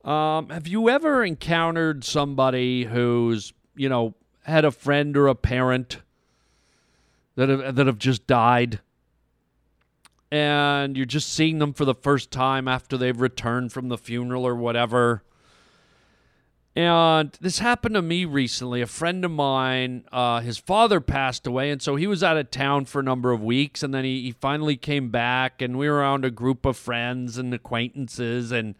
Um, 0.03 0.49
have 0.49 0.67
you 0.67 0.89
ever 0.89 1.23
encountered 1.23 2.03
somebody 2.03 2.85
who's, 2.85 3.53
you 3.75 3.89
know, 3.89 4.15
had 4.43 4.65
a 4.65 4.71
friend 4.71 5.15
or 5.17 5.27
a 5.27 5.35
parent 5.35 6.01
that 7.35 7.49
have, 7.49 7.75
that 7.75 7.87
have 7.87 7.99
just 7.99 8.25
died? 8.25 8.79
And 10.31 10.95
you're 10.95 11.05
just 11.05 11.33
seeing 11.33 11.59
them 11.59 11.73
for 11.73 11.85
the 11.85 11.95
first 11.95 12.31
time 12.31 12.67
after 12.67 12.97
they've 12.97 13.19
returned 13.19 13.73
from 13.73 13.89
the 13.89 13.97
funeral 13.97 14.45
or 14.47 14.55
whatever. 14.55 15.23
And 16.75 17.35
this 17.41 17.59
happened 17.59 17.95
to 17.95 18.01
me 18.01 18.23
recently. 18.25 18.81
A 18.81 18.87
friend 18.87 19.25
of 19.25 19.31
mine, 19.31 20.05
uh, 20.13 20.39
his 20.39 20.57
father 20.59 21.01
passed 21.01 21.45
away, 21.45 21.71
and 21.71 21.81
so 21.81 21.97
he 21.97 22.07
was 22.07 22.23
out 22.23 22.37
of 22.37 22.51
town 22.51 22.85
for 22.85 22.99
a 22.99 23.03
number 23.03 23.31
of 23.31 23.43
weeks, 23.43 23.83
and 23.83 23.93
then 23.93 24.05
he, 24.05 24.21
he 24.21 24.31
finally 24.31 24.77
came 24.77 25.09
back, 25.09 25.61
and 25.61 25.77
we 25.77 25.89
were 25.89 25.95
around 25.95 26.23
a 26.23 26.31
group 26.31 26.65
of 26.65 26.77
friends 26.77 27.37
and 27.37 27.53
acquaintances, 27.53 28.51
and 28.51 28.75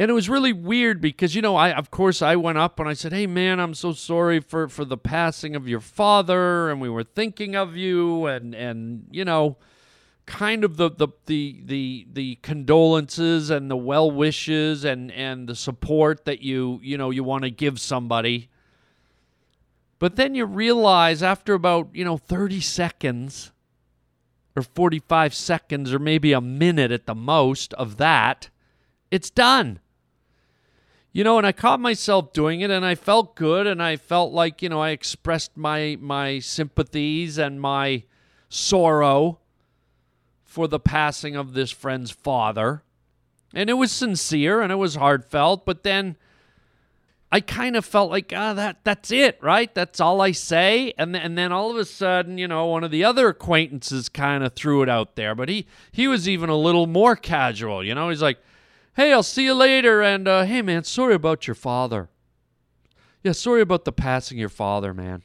and 0.00 0.10
it 0.10 0.14
was 0.14 0.30
really 0.30 0.54
weird 0.54 0.98
because 1.02 1.34
you 1.34 1.42
know 1.42 1.56
I 1.56 1.72
of 1.72 1.90
course 1.90 2.22
I 2.22 2.34
went 2.34 2.56
up 2.56 2.80
and 2.80 2.88
I 2.88 2.94
said, 2.94 3.12
"Hey 3.12 3.26
man, 3.26 3.60
I'm 3.60 3.74
so 3.74 3.92
sorry 3.92 4.40
for 4.40 4.66
for 4.66 4.86
the 4.86 4.96
passing 4.96 5.54
of 5.54 5.68
your 5.68 5.80
father, 5.80 6.70
and 6.70 6.80
we 6.80 6.88
were 6.88 7.04
thinking 7.04 7.54
of 7.54 7.76
you, 7.76 8.26
and 8.26 8.54
and 8.54 9.06
you 9.10 9.24
know." 9.24 9.58
kind 10.26 10.62
of 10.62 10.76
the 10.76 10.88
the 10.88 11.08
the 11.26 11.60
the, 11.64 12.06
the 12.12 12.34
condolences 12.36 13.50
and 13.50 13.68
the 13.68 13.76
well 13.76 14.08
wishes 14.08 14.84
and 14.84 15.10
and 15.10 15.48
the 15.48 15.56
support 15.56 16.24
that 16.24 16.40
you 16.40 16.78
you 16.84 16.96
know 16.96 17.10
you 17.10 17.24
want 17.24 17.42
to 17.42 17.50
give 17.50 17.80
somebody 17.80 18.48
but 19.98 20.14
then 20.14 20.36
you 20.36 20.44
realize 20.44 21.20
after 21.20 21.52
about 21.52 21.88
you 21.92 22.04
know 22.04 22.16
30 22.16 22.60
seconds 22.60 23.50
or 24.54 24.62
45 24.62 25.34
seconds 25.34 25.92
or 25.92 25.98
maybe 25.98 26.32
a 26.32 26.40
minute 26.40 26.92
at 26.92 27.06
the 27.06 27.14
most 27.14 27.74
of 27.74 27.96
that 27.96 28.50
it's 29.10 29.30
done 29.30 29.80
you 31.12 31.24
know 31.24 31.38
and 31.38 31.46
i 31.46 31.52
caught 31.52 31.80
myself 31.80 32.32
doing 32.32 32.60
it 32.60 32.70
and 32.70 32.84
i 32.84 32.94
felt 32.94 33.34
good 33.34 33.66
and 33.66 33.82
i 33.82 33.96
felt 33.96 34.32
like 34.32 34.62
you 34.62 34.68
know 34.68 34.80
i 34.80 34.90
expressed 34.90 35.56
my 35.56 35.96
my 36.00 36.38
sympathies 36.38 37.38
and 37.38 37.60
my 37.60 38.02
sorrow 38.48 39.38
for 40.50 40.66
the 40.66 40.80
passing 40.80 41.36
of 41.36 41.54
this 41.54 41.70
friend's 41.70 42.10
father. 42.10 42.82
And 43.54 43.70
it 43.70 43.74
was 43.74 43.92
sincere 43.92 44.60
and 44.60 44.72
it 44.72 44.76
was 44.76 44.96
heartfelt, 44.96 45.64
but 45.64 45.84
then 45.84 46.16
I 47.30 47.40
kind 47.40 47.76
of 47.76 47.84
felt 47.84 48.10
like, 48.10 48.32
ah, 48.34 48.52
that 48.54 48.78
that's 48.82 49.12
it, 49.12 49.38
right? 49.40 49.72
That's 49.72 50.00
all 50.00 50.20
I 50.20 50.32
say. 50.32 50.92
And 50.98 51.14
then, 51.14 51.22
and 51.22 51.38
then 51.38 51.52
all 51.52 51.70
of 51.70 51.76
a 51.76 51.84
sudden, 51.84 52.36
you 52.36 52.48
know, 52.48 52.66
one 52.66 52.82
of 52.82 52.90
the 52.90 53.04
other 53.04 53.28
acquaintances 53.28 54.08
kind 54.08 54.42
of 54.42 54.54
threw 54.54 54.82
it 54.82 54.88
out 54.88 55.14
there, 55.14 55.36
but 55.36 55.48
he 55.48 55.66
he 55.92 56.08
was 56.08 56.28
even 56.28 56.50
a 56.50 56.56
little 56.56 56.88
more 56.88 57.14
casual, 57.14 57.84
you 57.84 57.94
know. 57.94 58.08
He's 58.08 58.22
like, 58.22 58.38
"Hey, 58.94 59.12
I'll 59.12 59.22
see 59.22 59.44
you 59.44 59.54
later 59.54 60.02
and 60.02 60.26
uh, 60.26 60.44
hey 60.44 60.62
man, 60.62 60.84
sorry 60.84 61.14
about 61.14 61.46
your 61.46 61.54
father." 61.54 62.08
Yeah, 63.22 63.32
sorry 63.32 63.60
about 63.60 63.84
the 63.84 63.92
passing 63.92 64.38
your 64.38 64.48
father, 64.48 64.94
man. 64.94 65.24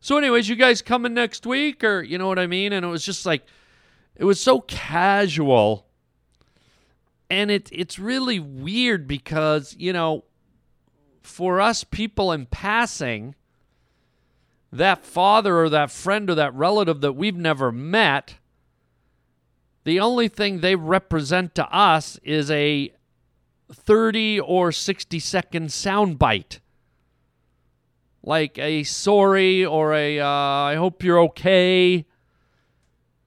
So 0.00 0.16
anyways, 0.16 0.48
you 0.48 0.56
guys 0.56 0.82
coming 0.82 1.14
next 1.14 1.46
week 1.46 1.84
or 1.84 2.02
you 2.02 2.18
know 2.18 2.26
what 2.26 2.38
I 2.38 2.46
mean? 2.46 2.72
And 2.72 2.84
it 2.84 2.88
was 2.88 3.04
just 3.04 3.24
like 3.26 3.44
it 4.16 4.24
was 4.24 4.40
so 4.40 4.60
casual. 4.60 5.86
And 7.30 7.50
it 7.50 7.68
it's 7.72 7.98
really 7.98 8.38
weird 8.38 9.06
because, 9.06 9.76
you 9.78 9.92
know, 9.92 10.24
for 11.22 11.60
us 11.60 11.84
people 11.84 12.32
in 12.32 12.46
passing, 12.46 13.34
that 14.72 15.04
father 15.04 15.58
or 15.58 15.68
that 15.68 15.90
friend 15.90 16.28
or 16.30 16.34
that 16.34 16.54
relative 16.54 17.00
that 17.02 17.12
we've 17.12 17.36
never 17.36 17.70
met, 17.70 18.36
the 19.84 20.00
only 20.00 20.28
thing 20.28 20.60
they 20.60 20.76
represent 20.76 21.54
to 21.56 21.66
us 21.74 22.18
is 22.22 22.50
a 22.50 22.92
30 23.72 24.40
or 24.40 24.72
60 24.72 25.18
second 25.18 25.68
soundbite. 25.68 26.58
Like 28.22 28.58
a 28.58 28.84
sorry 28.84 29.64
or 29.64 29.94
a 29.94 30.20
uh, 30.20 30.26
I 30.26 30.76
hope 30.76 31.02
you're 31.02 31.20
okay 31.20 32.06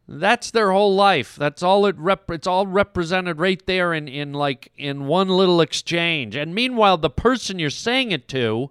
that's 0.07 0.51
their 0.51 0.71
whole 0.71 0.95
life. 0.95 1.35
That's 1.35 1.63
all 1.63 1.85
it 1.87 1.97
rep- 1.97 2.29
it's 2.29 2.47
all 2.47 2.67
represented 2.67 3.39
right 3.39 3.63
there 3.65 3.93
in 3.93 4.07
in 4.07 4.33
like 4.33 4.71
in 4.77 5.07
one 5.07 5.29
little 5.29 5.61
exchange. 5.61 6.35
And 6.35 6.53
meanwhile, 6.53 6.97
the 6.97 7.09
person 7.09 7.59
you're 7.59 7.69
saying 7.69 8.11
it 8.11 8.27
to, 8.29 8.69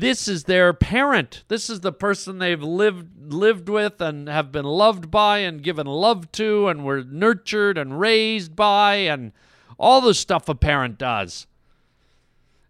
this 0.00 0.28
is 0.28 0.44
their 0.44 0.72
parent. 0.72 1.44
This 1.48 1.68
is 1.68 1.80
the 1.80 1.92
person 1.92 2.38
they've 2.38 2.62
lived 2.62 3.32
lived 3.32 3.68
with 3.68 4.00
and 4.00 4.28
have 4.28 4.50
been 4.52 4.64
loved 4.64 5.10
by 5.10 5.38
and 5.38 5.62
given 5.62 5.86
love 5.86 6.32
to 6.32 6.68
and 6.68 6.84
were 6.84 7.04
nurtured 7.04 7.76
and 7.76 8.00
raised 8.00 8.56
by 8.56 8.94
and 8.94 9.32
all 9.78 10.00
the 10.00 10.14
stuff 10.14 10.48
a 10.48 10.54
parent 10.54 10.98
does. 10.98 11.46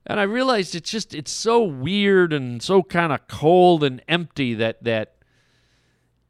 And 0.06 0.18
I 0.18 0.24
realized 0.24 0.74
it's 0.74 0.90
just 0.90 1.14
it's 1.14 1.30
so 1.30 1.62
weird 1.62 2.32
and 2.32 2.62
so 2.62 2.82
kind 2.82 3.12
of 3.12 3.28
cold 3.28 3.84
and 3.84 4.02
empty 4.08 4.54
that 4.54 4.82
that 4.84 5.14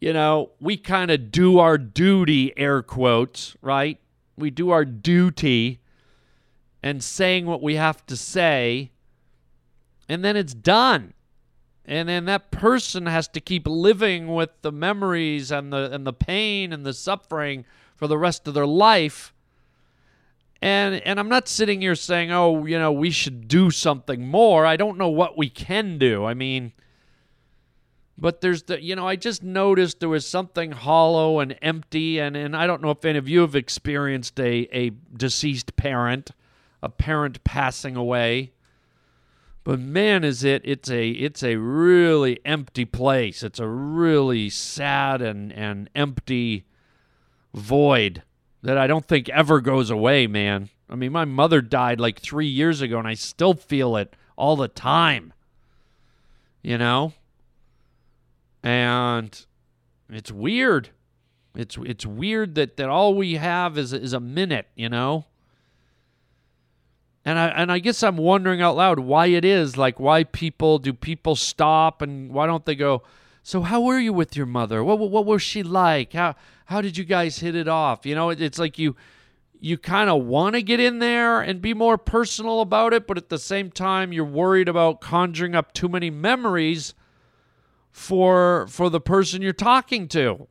you 0.01 0.13
know, 0.13 0.51
we 0.61 0.77
kind 0.77 1.11
of 1.11 1.33
do 1.33 1.59
our 1.59 1.77
duty, 1.77 2.57
air 2.57 2.83
quotes, 2.83 3.57
right? 3.61 3.99
We 4.37 4.51
do 4.51 4.71
our 4.71 4.85
duty 4.85 5.81
and 6.83 7.03
saying 7.03 7.47
what 7.47 7.63
we 7.63 7.75
have 7.75 8.07
to 8.07 8.17
say, 8.17 8.93
and 10.09 10.25
then 10.25 10.37
it's 10.37 10.55
done. 10.55 11.13
and 11.85 12.09
then 12.09 12.27
that 12.27 12.51
person 12.51 13.07
has 13.07 13.29
to 13.29 13.41
keep 13.41 13.67
living 13.67 14.35
with 14.35 14.51
the 14.63 14.73
memories 14.73 15.51
and 15.51 15.73
the 15.73 15.91
and 15.93 16.07
the 16.07 16.13
pain 16.13 16.73
and 16.73 16.85
the 16.85 16.93
suffering 16.93 17.65
for 17.97 18.07
the 18.07 18.19
rest 18.19 18.47
of 18.47 18.55
their 18.55 18.67
life. 18.67 19.33
And 20.61 20.97
and 21.07 21.19
I'm 21.19 21.29
not 21.29 21.49
sitting 21.49 21.81
here 21.81 21.95
saying 21.95 22.31
oh 22.33 22.67
you 22.67 22.79
know 22.79 22.93
we 22.93 23.11
should 23.11 23.49
do 23.49 23.71
something 23.71 24.27
more. 24.27 24.67
I 24.67 24.77
don't 24.77 24.99
know 24.99 25.09
what 25.09 25.39
we 25.39 25.49
can 25.49 25.99
do. 25.99 26.25
I 26.25 26.35
mean 26.35 26.73
but 28.19 28.41
there's 28.41 28.65
the 28.65 28.83
you 28.83 28.97
know 28.97 29.07
I 29.07 29.17
just 29.17 29.43
noticed 29.43 30.01
there 30.01 30.09
was 30.09 30.27
something 30.27 30.73
hollow 30.73 31.41
and 31.41 31.57
empty. 31.63 32.19
And 32.19 32.37
and 32.37 32.57
I 32.57 32.67
don't 32.67 32.83
know 32.83 32.91
if 32.91 33.05
any 33.05 33.19
of 33.19 33.29
you 33.29 33.41
have 33.41 33.55
experienced 33.55 34.39
a 34.41 34.69
a 34.73 34.91
deceased 35.17 35.77
parent 35.77 36.33
a 36.83 36.89
parent 36.89 37.43
passing 37.45 37.97
away 37.97 38.53
but 39.69 39.79
man, 39.79 40.25
is 40.25 40.45
it 40.45 40.63
it's 40.65 40.91
a 40.91 41.11
it's 41.11 41.43
a 41.43 41.57
really 41.57 42.41
empty 42.43 42.87
place. 42.87 43.43
It's 43.43 43.61
a 43.61 43.69
really 43.69 44.49
sad 44.49 45.21
and, 45.21 45.53
and 45.53 45.91
empty 45.95 46.65
void 47.53 48.23
that 48.63 48.79
I 48.79 48.87
don't 48.87 49.05
think 49.05 49.29
ever 49.29 49.61
goes 49.61 49.91
away, 49.91 50.27
man. 50.27 50.71
I 50.89 50.95
mean, 50.95 51.13
my 51.13 51.27
mother 51.27 51.61
died 51.61 52.01
like 52.01 52.19
three 52.19 52.47
years 52.47 52.81
ago 52.81 52.99
and 52.99 53.07
I 53.07 53.13
still 53.13 53.53
feel 53.53 53.99
it 53.99 54.17
all 54.37 54.57
the 54.57 54.69
time. 54.69 55.35
You 56.63 56.79
know? 56.79 57.13
And 58.63 59.39
it's 60.09 60.33
weird. 60.33 60.89
It's 61.55 61.77
it's 61.85 62.07
weird 62.07 62.55
that, 62.55 62.79
that 62.79 62.89
all 62.89 63.15
we 63.15 63.35
have 63.35 63.77
is 63.77 63.93
is 63.93 64.15
a 64.15 64.21
minute, 64.21 64.69
you 64.77 64.89
know? 64.89 65.27
And 67.29 67.39
I 67.39 67.49
and 67.49 67.71
I 67.71 67.79
guess 67.79 68.03
I'm 68.03 68.17
wondering 68.17 68.63
out 68.63 68.75
loud 68.75 69.01
why 69.01 69.27
it 69.27 69.45
is 69.45 69.77
like 69.77 70.01
why 70.01 70.25
people 70.25 70.79
do 70.79 70.95
people 70.95 71.37
stop 71.37 72.01
and 72.01 72.33
why 72.33 72.47
don't 72.47 72.65
they 72.65 72.75
go 72.75 73.03
so 73.43 73.61
how 73.61 73.83
were 73.83 73.99
you 73.99 74.15
with 74.15 74.35
your 74.35 74.47
mother? 74.47 74.83
What 74.83 74.99
what, 74.99 75.11
what 75.11 75.27
was 75.27 75.43
she 75.43 75.63
like? 75.63 76.15
How 76.15 76.37
how 76.65 76.81
did 76.81 76.97
you 76.97 77.05
guys 77.05 77.41
hit 77.41 77.55
it 77.55 77.69
off? 77.69 78.07
You 78.07 78.15
know 78.15 78.31
it, 78.31 78.41
it's 78.41 78.59
like 78.59 78.79
you 78.79 78.97
you 79.61 79.77
kind 79.77 80.09
of 80.09 80.25
want 80.25 80.55
to 80.55 80.63
get 80.63 80.81
in 80.81 81.01
there 81.01 81.43
and 81.43 81.61
be 81.61 81.75
more 81.75 81.99
personal 81.99 82.63
about 82.63 82.95
it 82.95 83.07
but 83.07 83.19
at 83.19 83.29
the 83.29 83.37
same 83.37 83.71
time 83.71 84.11
you're 84.11 84.25
worried 84.25 84.69
about 84.69 85.03
conjuring 85.03 85.55
up 85.55 85.75
too 85.75 85.91
many 85.91 86.09
memories 86.09 86.95
for 87.91 88.67
for 88.69 88.89
the 88.89 89.03
person 89.03 89.43
you're 89.43 89.53
talking 89.53 90.09
to. 90.09 90.49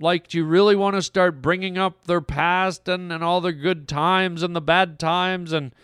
Like 0.00 0.28
do 0.28 0.38
you 0.38 0.46
really 0.46 0.76
want 0.76 0.96
to 0.96 1.02
start 1.02 1.42
bringing 1.42 1.76
up 1.76 2.06
their 2.06 2.22
past 2.22 2.88
and, 2.88 3.12
and 3.12 3.22
all 3.22 3.42
the 3.42 3.52
good 3.52 3.86
times 3.86 4.42
and 4.42 4.56
the 4.56 4.62
bad 4.62 4.98
times 4.98 5.52
and 5.52 5.74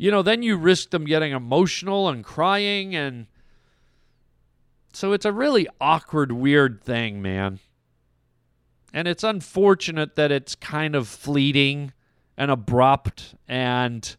you 0.00 0.10
know, 0.10 0.22
then 0.22 0.42
you 0.42 0.56
risk 0.56 0.88
them 0.90 1.04
getting 1.04 1.32
emotional 1.32 2.08
and 2.08 2.24
crying. 2.24 2.96
And 2.96 3.26
so 4.94 5.12
it's 5.12 5.26
a 5.26 5.32
really 5.32 5.68
awkward, 5.78 6.32
weird 6.32 6.82
thing, 6.82 7.20
man. 7.20 7.58
And 8.94 9.06
it's 9.06 9.22
unfortunate 9.22 10.16
that 10.16 10.32
it's 10.32 10.54
kind 10.54 10.94
of 10.94 11.06
fleeting 11.06 11.92
and 12.38 12.50
abrupt 12.50 13.34
and, 13.46 14.16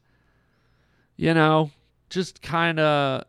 you 1.18 1.34
know, 1.34 1.72
just 2.12 2.44
kind 2.44 2.80
of. 2.80 3.24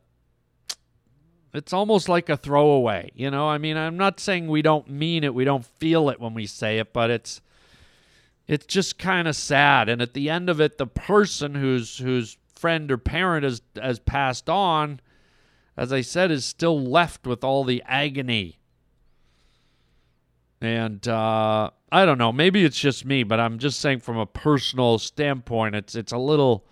It's 1.54 1.72
almost 1.72 2.06
like 2.06 2.28
a 2.28 2.36
throwaway, 2.36 3.12
you 3.14 3.30
know? 3.30 3.48
I 3.48 3.56
mean, 3.56 3.78
I'm 3.78 3.96
not 3.96 4.20
saying 4.20 4.48
we 4.48 4.60
don't 4.60 4.90
mean 4.90 5.24
it, 5.24 5.34
we 5.34 5.44
don't 5.46 5.64
feel 5.64 6.10
it 6.10 6.20
when 6.20 6.34
we 6.34 6.44
say 6.44 6.78
it, 6.78 6.92
but 6.92 7.08
it's 7.08 7.40
it's 8.46 8.66
just 8.66 8.98
kind 8.98 9.26
of 9.26 9.36
sad 9.36 9.88
and 9.88 10.02
at 10.02 10.14
the 10.14 10.28
end 10.28 10.50
of 10.50 10.60
it 10.60 10.76
the 10.76 10.86
person 10.86 11.54
who's 11.54 11.98
who's 11.98 12.36
friend 12.62 12.92
or 12.92 12.96
parent 12.96 13.42
has 13.42 13.60
has 13.74 13.98
passed 13.98 14.48
on, 14.48 15.00
as 15.76 15.92
I 15.92 16.00
said, 16.00 16.30
is 16.30 16.44
still 16.44 16.80
left 16.80 17.26
with 17.26 17.42
all 17.42 17.64
the 17.64 17.82
agony. 17.86 18.60
And 20.60 21.06
uh, 21.08 21.70
I 21.90 22.06
don't 22.06 22.18
know, 22.18 22.30
maybe 22.30 22.64
it's 22.64 22.78
just 22.78 23.04
me, 23.04 23.24
but 23.24 23.40
I'm 23.40 23.58
just 23.58 23.80
saying 23.80 23.98
from 23.98 24.16
a 24.16 24.26
personal 24.26 25.00
standpoint, 25.00 25.74
it's 25.74 25.96
it's 25.96 26.12
a 26.12 26.18
little 26.18 26.64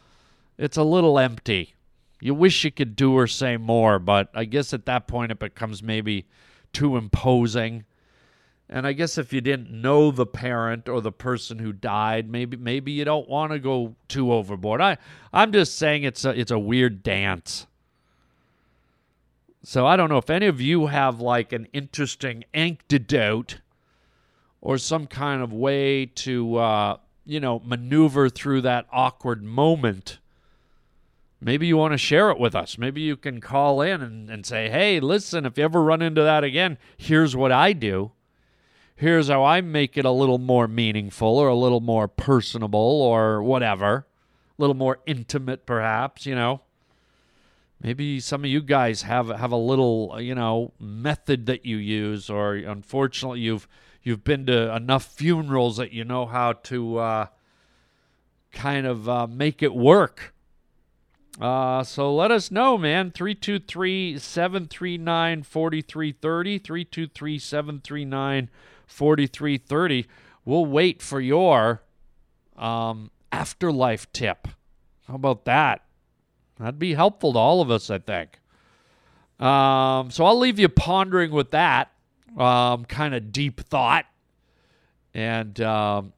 it's 0.56 0.76
a 0.76 0.84
little 0.84 1.18
empty. 1.18 1.74
You 2.20 2.34
wish 2.34 2.62
you 2.62 2.70
could 2.70 2.94
do 2.94 3.16
or 3.16 3.26
say 3.26 3.56
more, 3.56 3.98
but 3.98 4.30
I 4.32 4.44
guess 4.44 4.72
at 4.72 4.86
that 4.86 5.08
point 5.08 5.32
it 5.32 5.40
becomes 5.40 5.82
maybe 5.82 6.28
too 6.72 6.96
imposing. 6.96 7.84
And 8.72 8.86
I 8.86 8.92
guess 8.92 9.18
if 9.18 9.32
you 9.32 9.40
didn't 9.40 9.72
know 9.72 10.12
the 10.12 10.24
parent 10.24 10.88
or 10.88 11.00
the 11.00 11.10
person 11.10 11.58
who 11.58 11.72
died, 11.72 12.30
maybe 12.30 12.56
maybe 12.56 12.92
you 12.92 13.04
don't 13.04 13.28
want 13.28 13.50
to 13.50 13.58
go 13.58 13.96
too 14.06 14.32
overboard. 14.32 14.80
I 14.80 14.96
I'm 15.32 15.50
just 15.50 15.76
saying 15.76 16.04
it's 16.04 16.24
a 16.24 16.30
it's 16.30 16.52
a 16.52 16.58
weird 16.58 17.02
dance. 17.02 17.66
So 19.64 19.86
I 19.88 19.96
don't 19.96 20.08
know 20.08 20.18
if 20.18 20.30
any 20.30 20.46
of 20.46 20.60
you 20.60 20.86
have 20.86 21.20
like 21.20 21.52
an 21.52 21.66
interesting 21.72 22.44
antidote 22.54 23.58
or 24.60 24.78
some 24.78 25.08
kind 25.08 25.42
of 25.42 25.52
way 25.52 26.06
to 26.06 26.56
uh, 26.56 26.96
you 27.26 27.40
know 27.40 27.60
maneuver 27.64 28.28
through 28.28 28.60
that 28.60 28.86
awkward 28.92 29.42
moment. 29.42 30.20
Maybe 31.40 31.66
you 31.66 31.76
want 31.76 31.92
to 31.92 31.98
share 31.98 32.30
it 32.30 32.38
with 32.38 32.54
us. 32.54 32.78
Maybe 32.78 33.00
you 33.00 33.16
can 33.16 33.40
call 33.40 33.80
in 33.80 34.02
and, 34.02 34.30
and 34.30 34.44
say, 34.44 34.68
hey, 34.68 35.00
listen, 35.00 35.46
if 35.46 35.56
you 35.56 35.64
ever 35.64 35.82
run 35.82 36.02
into 36.02 36.22
that 36.22 36.44
again, 36.44 36.76
here's 36.98 37.34
what 37.34 37.50
I 37.50 37.72
do 37.72 38.12
here's 39.00 39.28
how 39.28 39.42
I 39.42 39.62
make 39.62 39.96
it 39.96 40.04
a 40.04 40.10
little 40.10 40.38
more 40.38 40.68
meaningful 40.68 41.38
or 41.38 41.48
a 41.48 41.54
little 41.54 41.80
more 41.80 42.06
personable 42.06 42.78
or 42.78 43.42
whatever, 43.42 44.06
a 44.58 44.62
little 44.62 44.76
more 44.76 44.98
intimate, 45.06 45.64
perhaps, 45.64 46.26
you 46.26 46.34
know. 46.34 46.60
Maybe 47.82 48.20
some 48.20 48.44
of 48.44 48.50
you 48.50 48.60
guys 48.60 49.02
have 49.02 49.28
have 49.28 49.52
a 49.52 49.56
little, 49.56 50.18
you 50.20 50.34
know, 50.34 50.74
method 50.78 51.46
that 51.46 51.64
you 51.64 51.78
use, 51.78 52.28
or 52.28 52.54
unfortunately, 52.54 53.40
you've 53.40 53.66
you've 54.02 54.22
been 54.22 54.44
to 54.46 54.76
enough 54.76 55.06
funerals 55.06 55.78
that 55.78 55.90
you 55.90 56.04
know 56.04 56.26
how 56.26 56.52
to 56.52 56.98
uh, 56.98 57.26
kind 58.52 58.86
of 58.86 59.08
uh, 59.08 59.26
make 59.26 59.62
it 59.62 59.74
work. 59.74 60.34
Uh, 61.40 61.82
so 61.82 62.14
let 62.14 62.30
us 62.30 62.50
know, 62.50 62.76
man. 62.76 63.10
323 63.10 64.18
739 64.18 65.42
4330. 65.42 66.58
323 66.58 67.38
739 67.38 68.50
4330. 68.90 70.06
We'll 70.44 70.66
wait 70.66 71.00
for 71.00 71.20
your 71.20 71.82
um, 72.56 73.10
afterlife 73.32 74.12
tip. 74.12 74.48
How 75.06 75.14
about 75.14 75.44
that? 75.44 75.84
That'd 76.58 76.78
be 76.78 76.94
helpful 76.94 77.32
to 77.32 77.38
all 77.38 77.60
of 77.60 77.70
us, 77.70 77.90
I 77.90 77.98
think. 77.98 78.38
Um, 79.38 80.10
so 80.10 80.26
I'll 80.26 80.38
leave 80.38 80.58
you 80.58 80.68
pondering 80.68 81.30
with 81.30 81.52
that 81.52 81.92
um, 82.36 82.84
kind 82.84 83.14
of 83.14 83.32
deep 83.32 83.60
thought. 83.60 84.04
And, 85.14 85.60
um, 85.60 86.12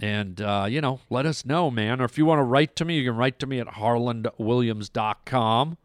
and 0.00 0.40
uh, 0.40 0.66
you 0.70 0.80
know, 0.80 1.00
let 1.10 1.26
us 1.26 1.44
know, 1.44 1.70
man. 1.70 2.00
Or 2.00 2.04
if 2.04 2.16
you 2.16 2.24
want 2.24 2.38
to 2.38 2.44
write 2.44 2.76
to 2.76 2.84
me, 2.84 2.98
you 2.98 3.10
can 3.10 3.16
write 3.16 3.40
to 3.40 3.46
me 3.46 3.58
at 3.58 3.66
harlandwilliams.com. 3.66 5.76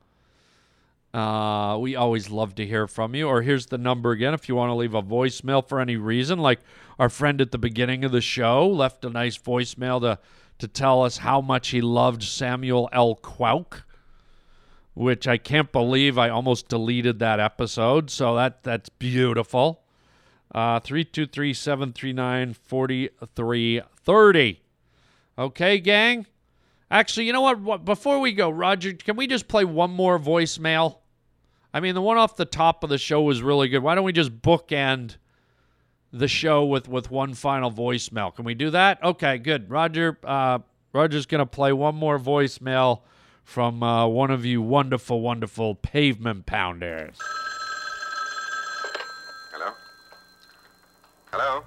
Uh, 1.14 1.78
we 1.80 1.96
always 1.96 2.32
love 2.32 2.56
to 2.56 2.66
hear 2.66 2.88
from 2.88 3.14
you. 3.14 3.28
Or 3.28 3.44
here's 3.44 3.68
the 3.68 3.78
number 3.78 4.12
again 4.12 4.34
if 4.34 4.50
you 4.50 4.56
want 4.56 4.70
to 4.70 4.76
leave 4.76 4.96
a 4.96 5.04
voicemail 5.04 5.68
for 5.68 5.80
any 5.80 5.96
reason, 5.96 6.40
like 6.40 6.60
our 6.98 7.10
friend 7.10 7.40
at 7.40 7.52
the 7.52 7.58
beginning 7.58 8.04
of 8.04 8.12
the 8.12 8.22
show 8.22 8.68
left 8.68 9.06
a 9.06 9.10
nice 9.10 9.38
voicemail 9.38 10.02
to, 10.02 10.18
to 10.58 10.68
tell 10.68 11.04
us 11.04 11.18
how 11.18 11.40
much 11.40 11.70
he 11.70 11.82
loved 11.82 12.24
Samuel 12.24 12.90
L. 12.92 13.16
Quoke, 13.16 13.84
which 14.96 15.28
I 15.28 15.38
can't 15.38 15.72
believe 15.72 16.18
I 16.18 16.30
almost 16.30 16.68
deleted 16.68 17.20
that 17.20 17.40
episode. 17.40 18.10
So 18.10 18.36
that 18.36 18.64
that's 18.64 18.90
beautiful. 18.90 19.82
Uh, 20.54 20.80
323 20.80 21.54
739 21.54 22.54
4330. 22.54 24.62
Okay, 25.38 25.80
gang? 25.80 26.26
Actually, 26.92 27.26
you 27.26 27.34
know 27.34 27.42
what? 27.42 27.86
Before 27.86 28.20
we 28.20 28.34
go, 28.34 28.52
Roger, 28.52 28.94
can 28.94 29.16
we 29.16 29.26
just 29.26 29.48
play 29.48 29.66
one 29.66 29.92
more 29.92 30.20
voicemail? 30.20 30.98
I 31.74 31.80
mean, 31.80 31.96
the 31.96 32.02
one 32.02 32.18
off 32.18 32.36
the 32.36 32.46
top 32.46 32.84
of 32.84 32.90
the 32.90 33.00
show 33.00 33.22
was 33.24 33.42
really 33.42 33.68
good. 33.68 33.82
Why 33.82 33.96
don't 33.96 34.04
we 34.04 34.14
just 34.14 34.42
bookend 34.42 35.18
the 36.12 36.28
show 36.28 36.64
with 36.66 36.88
with 36.88 37.10
one 37.10 37.34
final 37.34 37.72
voicemail? 37.72 38.34
Can 38.36 38.46
we 38.46 38.54
do 38.54 38.70
that? 38.70 39.04
Okay, 39.04 39.40
good. 39.40 39.70
Roger, 39.70 40.18
uh, 40.24 40.60
Roger's 40.94 41.26
gonna 41.26 41.48
play 41.48 41.74
one 41.74 41.96
more 41.96 42.20
voicemail 42.20 43.02
from 43.44 43.82
uh, 43.82 44.08
one 44.08 44.30
of 44.30 44.46
you 44.46 44.62
wonderful, 44.62 45.22
wonderful 45.22 45.74
pavement 45.76 46.46
pounders. 46.46 47.18
Hello. 49.52 49.74
Hello. 51.32 51.64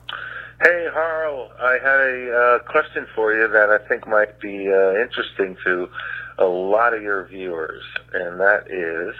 Hey, 0.63 0.87
Harl. 0.93 1.51
I 1.61 1.73
had 1.73 2.01
a 2.01 2.33
uh, 2.33 2.59
question 2.71 3.07
for 3.15 3.35
you 3.35 3.49
that 3.49 3.71
I 3.71 3.79
think 3.89 4.07
might 4.07 4.41
be 4.41 4.73
uh, 4.73 4.95
interesting 4.95 5.57
to 5.65 5.89
a 6.39 6.45
lot 6.45 6.95
of 6.95 7.03
your 7.03 7.27
viewers, 7.27 7.83
and 8.13 8.39
that 8.41 8.71
is 8.71 9.15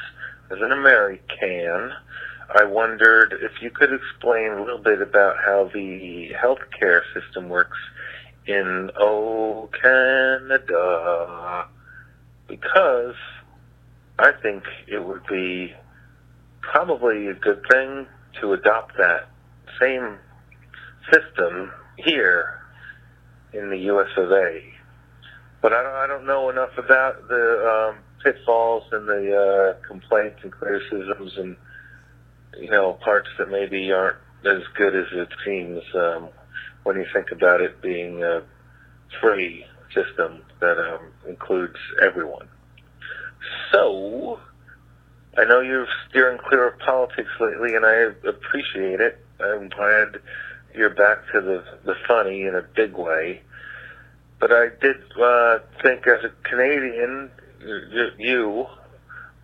as 0.51 0.59
an 0.61 0.73
American, 0.73 1.93
I 2.55 2.65
wondered 2.65 3.35
if 3.43 3.61
you 3.61 3.71
could 3.71 3.93
explain 3.93 4.53
a 4.53 4.61
little 4.61 4.79
bit 4.79 5.03
about 5.03 5.37
how 5.45 5.71
the 5.73 6.31
healthcare 6.41 7.01
system 7.13 7.49
works 7.49 7.79
in 8.47 8.91
oh 8.99 9.69
Canada, 9.83 11.67
because 12.47 13.17
I 14.19 14.33
think 14.41 14.63
it 14.87 15.05
would 15.05 15.27
be 15.27 15.75
probably 16.61 17.27
a 17.27 17.35
good 17.35 17.63
thing 17.71 18.07
to 18.41 18.53
adopt 18.53 18.97
that 18.99 19.29
same 19.81 20.19
system 21.13 21.73
here 21.97 22.61
in 23.53 23.71
the 23.71 23.79
U.S. 23.79 24.09
of 24.17 24.31
A. 24.31 24.63
But 25.61 25.73
I 25.73 25.83
don't, 25.83 25.95
I 25.95 26.07
don't 26.07 26.27
know 26.27 26.51
enough 26.51 26.77
about 26.79 27.29
the 27.29 27.93
um, 27.93 27.99
pitfalls 28.23 28.85
and 28.93 29.09
the 29.09 29.77
uh, 29.77 29.87
complaints 29.87 30.41
and 30.43 30.53
criticisms 30.53 31.33
and 31.37 31.57
you 32.59 32.71
know 32.71 32.95
parts 32.95 33.29
that 33.39 33.51
maybe 33.51 33.93
aren't 33.93 34.17
as 34.45 34.63
good 34.77 34.95
as 34.95 35.07
it 35.13 35.29
seems 35.45 35.83
um, 35.95 36.29
when 36.85 36.97
you 36.97 37.07
think 37.13 37.31
about 37.33 37.61
it 37.61 37.81
being 37.83 38.23
a 38.23 38.43
free 39.21 39.65
system 39.95 40.43
that 40.61 40.79
um, 40.79 41.01
includes 41.29 41.77
everyone. 42.03 42.49
So, 43.73 44.41
I 45.37 45.45
know 45.45 45.61
you're 45.61 45.87
steering 46.09 46.39
clear 46.39 46.69
of 46.69 46.79
politics 46.79 47.31
lately, 47.41 47.75
and 47.75 47.85
I 47.85 48.29
appreciate 48.29 49.01
it. 49.01 49.25
I'm 49.41 49.69
glad 49.69 50.21
you're 50.75 50.91
back 50.91 51.19
to 51.33 51.41
the 51.41 51.65
the 51.85 51.95
funny 52.07 52.43
in 52.43 52.55
a 52.55 52.63
big 52.63 52.95
way. 52.95 53.43
But 54.39 54.53
I 54.53 54.69
did 54.81 54.97
uh, 55.21 55.59
think, 55.83 56.07
as 56.07 56.25
a 56.25 56.31
Canadian, 56.49 57.31
you, 58.19 58.67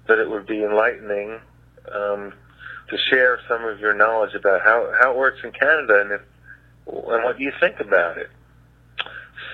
that 0.08 0.18
it 0.18 0.28
would 0.28 0.46
be 0.46 0.62
enlightening 0.64 1.40
um, 1.94 2.32
to 2.88 2.96
share 3.10 3.38
some 3.48 3.64
of 3.64 3.80
your 3.80 3.94
knowledge 3.94 4.34
about 4.34 4.62
how, 4.62 4.92
how 5.00 5.12
it 5.12 5.16
works 5.16 5.40
in 5.44 5.52
Canada 5.52 6.00
and 6.00 6.12
if 6.12 6.20
and 6.86 7.24
what 7.24 7.38
you 7.38 7.52
think 7.60 7.78
about 7.80 8.18
it. 8.18 8.28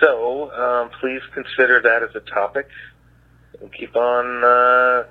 So 0.01 0.51
um, 0.53 0.91
please 1.01 1.21
consider 1.35 1.81
that 1.83 2.03
as 2.03 2.15
a 2.15 2.21
topic 2.21 2.69
and 3.61 3.73
keep 3.73 3.95
on 3.97 4.45
uh, 4.45 5.05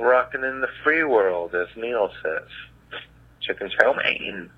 rocking 0.00 0.44
in 0.44 0.60
the 0.60 0.68
free 0.82 1.04
world, 1.04 1.54
as 1.54 1.68
Neil 1.76 2.10
says. 2.22 2.48
Chicken 3.40 3.70
chow 3.70 3.94
mein, 3.94 4.50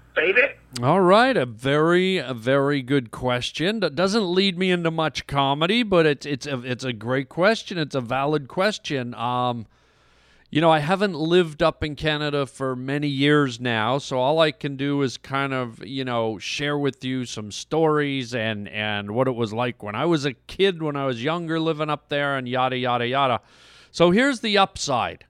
All 0.83 1.01
right, 1.01 1.37
a 1.37 1.47
very, 1.47 2.19
a 2.19 2.35
very 2.35 2.83
good 2.83 3.11
question. 3.11 3.81
That 3.81 3.95
doesn't 3.95 4.35
lead 4.35 4.59
me 4.59 4.71
into 4.71 4.91
much 4.91 5.27
comedy, 5.27 5.83
but 5.83 6.07
it's 6.07 6.27
it's 6.27 6.47
a 6.47 6.61
it's 6.63 6.85
a 6.85 6.93
great 6.93 7.29
question. 7.29 7.79
It's 7.79 7.95
a 7.95 8.01
valid 8.01 8.49
question. 8.49 9.15
Um, 9.15 9.67
you 10.51 10.61
know, 10.61 10.71
I 10.71 10.79
haven't 10.79 11.15
lived 11.15 11.63
up 11.63 11.83
in 11.83 11.97
Canada 11.97 12.47
for 12.47 12.77
many 12.77 13.09
years 13.09 13.61
now, 13.61 13.99
so 13.99 14.19
all 14.19 14.39
I 14.39 14.53
can 14.53 14.77
do 14.77 15.03
is 15.03 15.17
kind 15.17 15.53
of, 15.53 15.85
you 15.85 16.05
know, 16.05 16.39
share 16.39 16.79
with 16.79 17.05
you 17.05 17.25
some 17.25 17.51
stories 17.51 18.35
and 18.35 18.69
and 18.69 19.11
what 19.11 19.29
it 19.29 19.35
was 19.35 19.53
like 19.53 19.83
when 19.83 19.95
I 19.95 20.07
was 20.07 20.25
a 20.25 20.35
kid, 20.35 20.83
when 20.83 20.97
I 20.97 21.07
was 21.07 21.23
younger, 21.23 21.59
living 21.59 21.91
up 21.91 22.09
there, 22.09 22.37
and 22.37 22.49
yada 22.49 22.77
yada 22.77 23.07
yada. 23.07 23.41
So 23.91 24.11
here's 24.13 24.41
the 24.41 24.57
upside. 24.59 25.25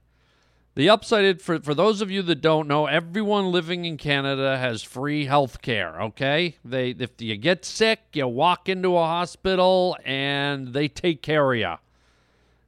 The 0.77 0.91
upside 0.91 1.41
for 1.41 1.59
for 1.59 1.73
those 1.73 2.01
of 2.01 2.11
you 2.11 2.21
that 2.21 2.39
don't 2.39 2.67
know, 2.67 2.85
everyone 2.85 3.51
living 3.51 3.85
in 3.85 3.97
Canada 3.97 4.59
has 4.59 4.83
free 4.83 5.25
health 5.25 5.63
care, 5.63 5.99
okay? 5.99 6.57
They 6.63 6.91
if 6.91 7.19
you 7.19 7.35
get 7.35 7.65
sick, 7.65 8.01
you 8.13 8.27
walk 8.27 8.69
into 8.69 8.95
a 8.95 9.03
hospital 9.03 9.97
and 10.05 10.73
they 10.73 10.87
take 10.87 11.23
care 11.23 11.51
of 11.51 11.57
you. 11.57 11.73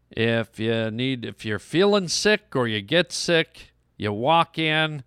If 0.10 0.60
you 0.60 0.90
need 0.90 1.24
if 1.24 1.46
you're 1.46 1.60
feeling 1.60 2.08
sick 2.08 2.56
or 2.56 2.68
you 2.68 2.82
get 2.82 3.12
sick, 3.12 3.74
you 3.96 4.12
walk 4.12 4.58
in 4.58 5.04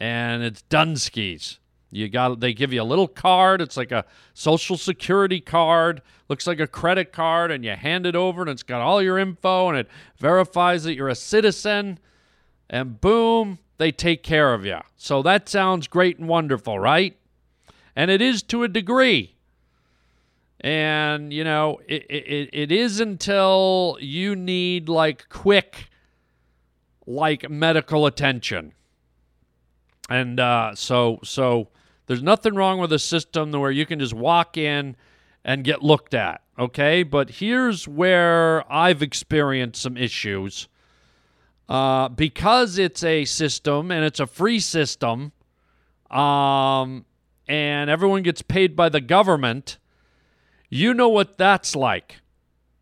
and 0.00 0.42
it's 0.42 0.64
Dunskies. 0.70 1.58
You 1.90 2.08
got 2.08 2.40
they 2.40 2.54
give 2.54 2.72
you 2.72 2.80
a 2.80 2.82
little 2.82 3.08
card, 3.08 3.60
it's 3.60 3.76
like 3.76 3.92
a 3.92 4.06
social 4.32 4.78
security 4.78 5.42
card, 5.42 6.00
looks 6.30 6.46
like 6.46 6.60
a 6.60 6.66
credit 6.66 7.12
card 7.12 7.50
and 7.50 7.62
you 7.62 7.72
hand 7.72 8.06
it 8.06 8.16
over 8.16 8.40
and 8.40 8.48
it's 8.48 8.62
got 8.62 8.80
all 8.80 9.02
your 9.02 9.18
info 9.18 9.68
and 9.68 9.76
it 9.76 9.88
verifies 10.16 10.84
that 10.84 10.94
you're 10.94 11.10
a 11.10 11.14
citizen 11.14 11.98
and 12.70 13.00
boom, 13.00 13.58
they 13.78 13.92
take 13.92 14.22
care 14.22 14.52
of 14.54 14.64
you. 14.64 14.78
So 14.96 15.22
that 15.22 15.48
sounds 15.48 15.88
great 15.88 16.18
and 16.18 16.28
wonderful, 16.28 16.78
right? 16.78 17.16
And 17.94 18.10
it 18.10 18.20
is 18.20 18.42
to 18.44 18.62
a 18.62 18.68
degree. 18.68 19.34
And, 20.60 21.32
you 21.32 21.44
know, 21.44 21.80
it, 21.86 22.04
it, 22.10 22.50
it 22.52 22.72
is 22.72 23.00
until 23.00 23.96
you 24.00 24.34
need 24.34 24.88
like 24.88 25.28
quick, 25.28 25.88
like 27.06 27.48
medical 27.48 28.06
attention. 28.06 28.72
And 30.10 30.40
uh, 30.40 30.74
so, 30.74 31.20
so 31.22 31.68
there's 32.06 32.22
nothing 32.22 32.54
wrong 32.54 32.80
with 32.80 32.92
a 32.92 32.98
system 32.98 33.52
where 33.52 33.70
you 33.70 33.86
can 33.86 34.00
just 34.00 34.14
walk 34.14 34.56
in 34.56 34.96
and 35.44 35.62
get 35.62 35.82
looked 35.82 36.14
at. 36.14 36.42
Okay. 36.58 37.04
But 37.04 37.30
here's 37.30 37.86
where 37.86 38.70
I've 38.72 39.02
experienced 39.02 39.80
some 39.80 39.96
issues. 39.96 40.68
Uh, 41.68 42.08
because 42.08 42.78
it's 42.78 43.04
a 43.04 43.24
system 43.24 43.90
and 43.90 44.04
it's 44.04 44.20
a 44.20 44.26
free 44.26 44.58
system, 44.58 45.32
um, 46.10 47.04
and 47.46 47.90
everyone 47.90 48.22
gets 48.22 48.40
paid 48.40 48.74
by 48.74 48.88
the 48.88 49.00
government 49.00 49.78
you 50.68 50.94
know 50.94 51.08
what 51.08 51.38
that's 51.38 51.74
like. 51.74 52.16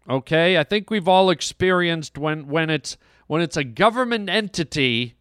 Okay? 0.09 0.59
I 0.59 0.65
think 0.65 0.91
we've 0.91 1.09
all 1.09 1.31
experienced 1.31 2.19
when 2.19 2.49
when 2.49 2.71
it's 2.71 2.97
when 3.27 3.43
it's 3.43 3.57
a 3.57 3.65
government 3.65 4.29
entity, 4.29 5.17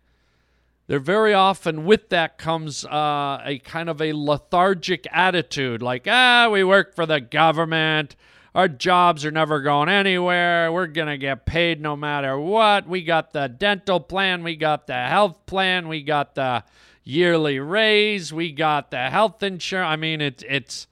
there 0.87 0.99
very 0.99 1.33
often 1.33 1.85
with 1.85 2.09
that 2.09 2.37
comes 2.37 2.85
uh, 2.85 3.41
a 3.43 3.59
kind 3.63 3.89
of 3.89 4.01
a 4.01 4.13
lethargic 4.13 5.07
attitude 5.11 5.81
like, 5.81 6.07
ah, 6.07 6.49
we 6.51 6.63
work 6.63 6.95
for 6.95 7.05
the 7.05 7.19
government. 7.19 8.15
Our 8.55 8.69
jobs 8.69 9.25
are 9.25 9.31
never 9.31 9.59
going 9.59 9.89
anywhere. 9.89 10.71
We're 10.71 10.87
going 10.87 11.09
to 11.09 11.17
get 11.17 11.45
paid 11.45 11.81
no 11.81 11.97
matter 11.97 12.39
what. 12.39 12.87
We 12.87 13.03
got 13.03 13.33
the 13.33 13.49
dental 13.49 13.99
plan. 13.99 14.43
We 14.43 14.55
got 14.55 14.87
the 14.87 14.93
health 14.93 15.45
plan. 15.45 15.89
We 15.89 16.01
got 16.01 16.35
the 16.35 16.63
yearly 17.03 17.59
raise. 17.59 18.31
We 18.31 18.53
got 18.53 18.91
the 18.91 19.09
health 19.09 19.43
insurance. 19.43 19.89
I 19.89 19.97
mean, 19.97 20.21
it's, 20.21 20.41
it's, 20.47 20.87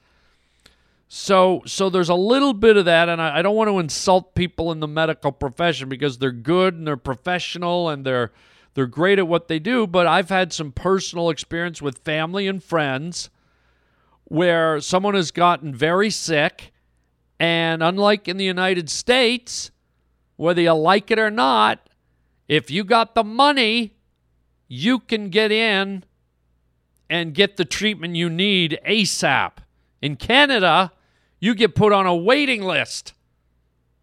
so, 1.08 1.62
so 1.66 1.90
there's 1.90 2.10
a 2.10 2.16
little 2.16 2.54
bit 2.54 2.76
of 2.76 2.84
that, 2.84 3.08
and 3.08 3.22
I, 3.22 3.38
I, 3.38 3.42
don't 3.42 3.56
want 3.56 3.70
to 3.70 3.80
insult 3.80 4.36
people 4.36 4.72
in 4.72 4.82
the 4.82 4.88
medical 4.88 5.32
profession 5.32 5.88
because 5.88 6.18
they're 6.18 6.32
good 6.32 6.74
and 6.74 6.86
they're 6.86 6.98
professional 6.98 7.88
and 7.88 8.04
they're 8.06 8.32
they're 8.74 8.88
great 8.88 9.20
at 9.20 9.28
what 9.28 9.48
they 9.48 9.60
do. 9.60 9.86
But 9.86 10.08
I've 10.08 10.30
had 10.30 10.52
some 10.52 10.72
personal 10.72 11.30
experience 11.30 11.82
with 11.84 12.00
family 12.00 12.48
and 12.48 12.64
friends 12.64 13.30
where 14.26 14.82
someone 14.82 15.14
has 15.14 15.30
gotten 15.30 15.76
very 15.76 16.10
sick, 16.10 16.73
and 17.44 17.84
unlike 17.84 18.30
in 18.30 18.38
the 18.38 18.46
United 18.46 18.90
States, 18.90 19.70
whether 20.38 20.62
you 20.62 20.72
like 20.72 21.12
it 21.12 21.20
or 21.20 21.30
not, 21.30 21.90
if 22.48 22.72
you 22.72 22.86
got 22.86 23.16
the 23.16 23.24
money, 23.26 23.98
you 24.70 24.98
can 24.98 25.28
get 25.28 25.52
in 25.52 26.06
and 27.10 27.34
get 27.34 27.58
the 27.58 27.66
treatment 27.66 28.16
you 28.16 28.30
need 28.30 28.80
ASAP. 28.88 29.58
In 30.02 30.16
Canada, 30.16 30.94
you 31.42 31.54
get 31.54 31.76
put 31.76 31.92
on 31.92 32.06
a 32.06 32.16
waiting 32.16 32.64
list. 32.64 33.12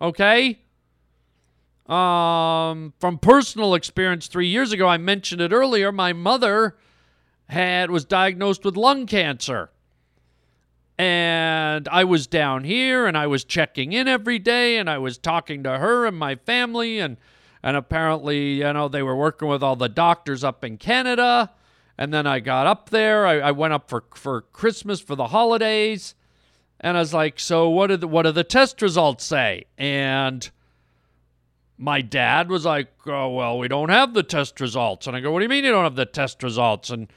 Okay? 0.02 0.58
Um, 1.86 2.92
from 3.00 3.16
personal 3.22 3.72
experience 3.72 4.26
3 4.26 4.48
years 4.48 4.70
ago, 4.70 4.86
I 4.86 4.98
mentioned 4.98 5.40
it 5.40 5.50
earlier, 5.50 5.90
my 5.90 6.12
mother 6.12 6.76
had 7.48 7.90
was 7.90 8.04
diagnosed 8.04 8.66
with 8.66 8.76
lung 8.76 9.06
cancer. 9.06 9.70
And 11.00 11.88
I 11.88 12.04
was 12.04 12.26
down 12.26 12.64
here 12.64 13.06
and 13.06 13.16
I 13.16 13.26
was 13.26 13.42
checking 13.42 13.94
in 13.94 14.06
every 14.06 14.38
day 14.38 14.76
and 14.76 14.90
I 14.90 14.98
was 14.98 15.16
talking 15.16 15.62
to 15.62 15.78
her 15.78 16.04
and 16.04 16.14
my 16.14 16.34
family 16.34 16.98
and 16.98 17.16
and 17.62 17.74
apparently, 17.74 18.58
you 18.58 18.70
know, 18.74 18.86
they 18.86 19.02
were 19.02 19.16
working 19.16 19.48
with 19.48 19.62
all 19.62 19.76
the 19.76 19.88
doctors 19.88 20.44
up 20.44 20.62
in 20.62 20.76
Canada. 20.76 21.52
And 21.96 22.12
then 22.12 22.26
I 22.26 22.40
got 22.40 22.66
up 22.66 22.90
there. 22.90 23.26
I, 23.26 23.38
I 23.38 23.50
went 23.50 23.72
up 23.72 23.88
for, 23.88 24.04
for 24.14 24.42
Christmas 24.42 25.00
for 25.00 25.16
the 25.16 25.28
holidays. 25.28 26.14
And 26.80 26.98
I 26.98 27.00
was 27.00 27.14
like, 27.14 27.40
so 27.40 27.70
what 27.70 27.86
did 27.86 28.04
what 28.04 28.24
do 28.24 28.32
the 28.32 28.44
test 28.44 28.82
results 28.82 29.24
say? 29.24 29.64
And 29.78 30.50
my 31.78 32.02
dad 32.02 32.50
was 32.50 32.66
like, 32.66 32.88
oh, 33.06 33.30
well, 33.30 33.58
we 33.58 33.68
don't 33.68 33.88
have 33.88 34.12
the 34.12 34.22
test 34.22 34.60
results. 34.60 35.06
And 35.06 35.16
I 35.16 35.20
go, 35.20 35.30
what 35.30 35.38
do 35.38 35.44
you 35.44 35.48
mean 35.48 35.64
you 35.64 35.70
don't 35.70 35.84
have 35.84 35.96
the 35.96 36.04
test 36.04 36.42
results? 36.42 36.90
And 36.90 37.10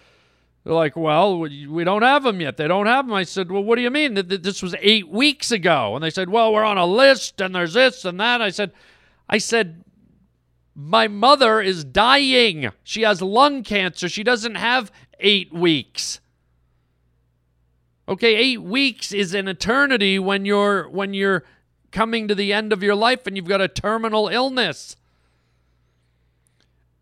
they're 0.63 0.73
like, 0.73 0.95
well, 0.95 1.39
we 1.39 1.83
don't 1.83 2.03
have 2.03 2.23
them 2.23 2.39
yet. 2.39 2.55
They 2.55 2.67
don't 2.67 2.85
have 2.85 3.05
them. 3.05 3.13
I 3.13 3.23
said, 3.23 3.51
well, 3.51 3.63
what 3.63 3.75
do 3.75 3.81
you 3.81 3.89
mean? 3.89 4.13
This 4.13 4.63
was 4.63 4.75
eight 4.79 5.09
weeks 5.09 5.51
ago. 5.51 5.95
And 5.95 6.03
they 6.03 6.09
said, 6.09 6.29
well, 6.29 6.53
we're 6.53 6.63
on 6.63 6.77
a 6.77 6.85
list 6.85 7.41
and 7.41 7.53
there's 7.53 7.73
this 7.73 8.05
and 8.05 8.19
that. 8.19 8.41
I 8.41 8.49
said, 8.49 8.71
I 9.27 9.39
said, 9.39 9.83
my 10.73 11.07
mother 11.07 11.59
is 11.59 11.83
dying. 11.83 12.69
She 12.83 13.01
has 13.01 13.21
lung 13.21 13.63
cancer. 13.63 14.07
She 14.07 14.23
doesn't 14.23 14.55
have 14.55 14.91
eight 15.19 15.53
weeks. 15.53 16.21
Okay, 18.07 18.35
8 18.35 18.63
weeks 18.63 19.13
is 19.13 19.33
an 19.33 19.47
eternity 19.47 20.19
when 20.19 20.43
you're 20.43 20.89
when 20.89 21.13
you're 21.13 21.45
coming 21.91 22.27
to 22.27 22.35
the 22.35 22.51
end 22.51 22.73
of 22.73 22.83
your 22.83 22.95
life 22.95 23.25
and 23.25 23.37
you've 23.37 23.47
got 23.47 23.61
a 23.61 23.69
terminal 23.69 24.27
illness. 24.27 24.97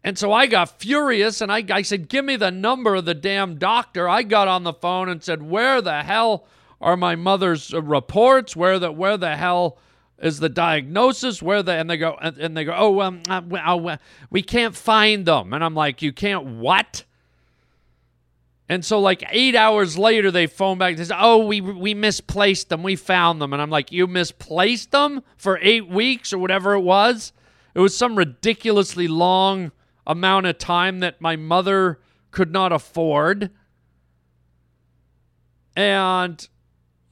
And 0.03 0.17
so 0.17 0.31
I 0.31 0.47
got 0.47 0.79
furious 0.79 1.41
and 1.41 1.51
I, 1.51 1.63
I 1.69 1.83
said, 1.83 2.09
Give 2.09 2.25
me 2.25 2.35
the 2.35 2.51
number 2.51 2.95
of 2.95 3.05
the 3.05 3.13
damn 3.13 3.57
doctor. 3.57 4.09
I 4.09 4.23
got 4.23 4.47
on 4.47 4.63
the 4.63 4.73
phone 4.73 5.09
and 5.09 5.23
said, 5.23 5.43
Where 5.43 5.81
the 5.81 6.03
hell 6.03 6.45
are 6.79 6.97
my 6.97 7.15
mother's 7.15 7.71
reports? 7.73 8.55
Where 8.55 8.79
the 8.79 8.91
where 8.91 9.17
the 9.17 9.35
hell 9.35 9.77
is 10.19 10.39
the 10.39 10.49
diagnosis? 10.49 11.41
Where 11.41 11.61
the 11.61 11.73
and 11.73 11.89
they 11.89 11.97
go 11.97 12.17
and, 12.19 12.57
they 12.57 12.63
go 12.63 12.73
oh 12.75 12.99
uh, 12.99 13.41
we- 13.47 13.59
uh, 13.59 13.97
we 14.31 14.41
can't 14.41 14.75
find 14.75 15.25
them. 15.25 15.53
And 15.53 15.63
i'm 15.63 15.75
like 15.75 16.01
you 16.01 16.11
can't 16.11 16.45
what? 16.45 17.03
And 18.67 18.83
so 18.83 18.99
like 18.99 19.23
eight 19.29 19.55
hours 19.55 19.97
later 19.99 20.31
they 20.31 20.47
phone 20.47 20.79
back 20.79 20.97
and 20.97 21.05
say 21.07 21.15
oh 21.15 21.45
we 21.45 21.61
we 21.61 21.93
misplaced 21.93 22.69
them. 22.69 22.81
We 22.81 22.95
found 22.95 23.39
them. 23.39 23.53
And 23.53 23.61
i'm 23.61 23.69
like 23.69 23.91
you 23.91 24.07
misplaced 24.07 24.89
them 24.89 25.21
for 25.37 25.59
eight 25.61 25.87
weeks 25.87 26.33
or 26.33 26.39
whatever 26.39 26.73
it 26.73 26.81
was? 26.81 27.33
It 27.75 27.79
was 27.79 27.95
some 27.95 28.17
ridiculously 28.17 29.07
long 29.07 29.71
amount 30.05 30.45
of 30.45 30.57
time 30.57 30.99
that 30.99 31.21
my 31.21 31.35
mother 31.35 31.99
could 32.31 32.51
not 32.51 32.71
afford. 32.71 33.51
And 35.75 36.47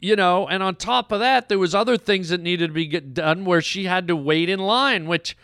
you 0.02 0.16
know 0.16 0.48
and 0.48 0.64
on 0.64 0.76
top 0.76 1.12
of 1.12 1.20
that 1.20 1.50
there 1.50 1.60
was 1.60 1.76
other 1.76 1.98
things 1.98 2.30
that 2.30 2.40
needed 2.40 2.68
to 2.68 2.74
be 2.74 2.86
get 2.86 3.14
done 3.14 3.44
where 3.44 3.62
she 3.62 3.84
had 3.84 4.08
to 4.08 4.16
wait 4.16 4.48
in 4.48 4.58
line 4.58 5.08
which 5.08 5.36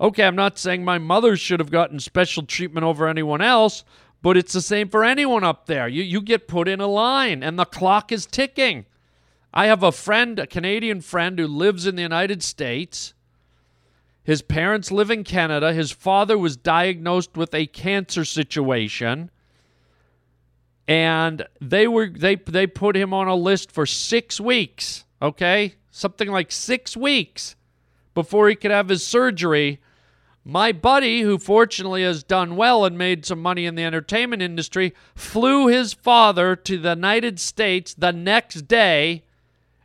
okay 0.00 0.24
i'm 0.24 0.34
not 0.34 0.58
saying 0.58 0.84
my 0.84 0.98
mother 0.98 1.36
should 1.36 1.60
have 1.60 1.70
gotten 1.70 2.00
special 2.00 2.42
treatment 2.42 2.84
over 2.84 3.06
anyone 3.06 3.40
else 3.40 3.84
but 4.22 4.36
it's 4.36 4.52
the 4.52 4.60
same 4.60 4.88
for 4.88 5.04
anyone 5.04 5.44
up 5.44 5.66
there. 5.66 5.88
You 5.88 6.02
you 6.02 6.20
get 6.20 6.48
put 6.48 6.68
in 6.68 6.80
a 6.80 6.86
line 6.86 7.42
and 7.42 7.58
the 7.58 7.64
clock 7.64 8.12
is 8.12 8.26
ticking. 8.26 8.86
I 9.52 9.66
have 9.66 9.82
a 9.82 9.92
friend 9.92 10.38
a 10.38 10.46
canadian 10.46 11.00
friend 11.00 11.38
who 11.38 11.46
lives 11.46 11.86
in 11.86 11.96
the 11.96 12.02
united 12.02 12.42
states 12.42 13.14
his 14.22 14.42
parents 14.42 14.90
live 14.90 15.10
in 15.10 15.24
canada 15.24 15.72
his 15.72 15.90
father 15.90 16.36
was 16.36 16.56
diagnosed 16.56 17.36
with 17.36 17.54
a 17.54 17.66
cancer 17.66 18.24
situation 18.24 19.30
and 20.90 21.46
they 21.60 21.86
were 21.86 22.08
they 22.08 22.34
they 22.34 22.66
put 22.66 22.96
him 22.96 23.14
on 23.14 23.28
a 23.28 23.36
list 23.36 23.70
for 23.70 23.86
6 23.86 24.40
weeks, 24.40 25.04
okay? 25.22 25.76
Something 25.92 26.28
like 26.32 26.50
6 26.50 26.96
weeks 26.96 27.54
before 28.12 28.48
he 28.48 28.56
could 28.56 28.72
have 28.72 28.88
his 28.88 29.06
surgery. 29.06 29.80
My 30.44 30.72
buddy, 30.72 31.20
who 31.20 31.38
fortunately 31.38 32.02
has 32.02 32.24
done 32.24 32.56
well 32.56 32.84
and 32.84 32.98
made 32.98 33.24
some 33.24 33.40
money 33.40 33.66
in 33.66 33.76
the 33.76 33.84
entertainment 33.84 34.42
industry, 34.42 34.92
flew 35.14 35.68
his 35.68 35.92
father 35.92 36.56
to 36.56 36.76
the 36.76 36.96
United 36.96 37.38
States 37.38 37.94
the 37.94 38.10
next 38.10 38.66
day, 38.66 39.22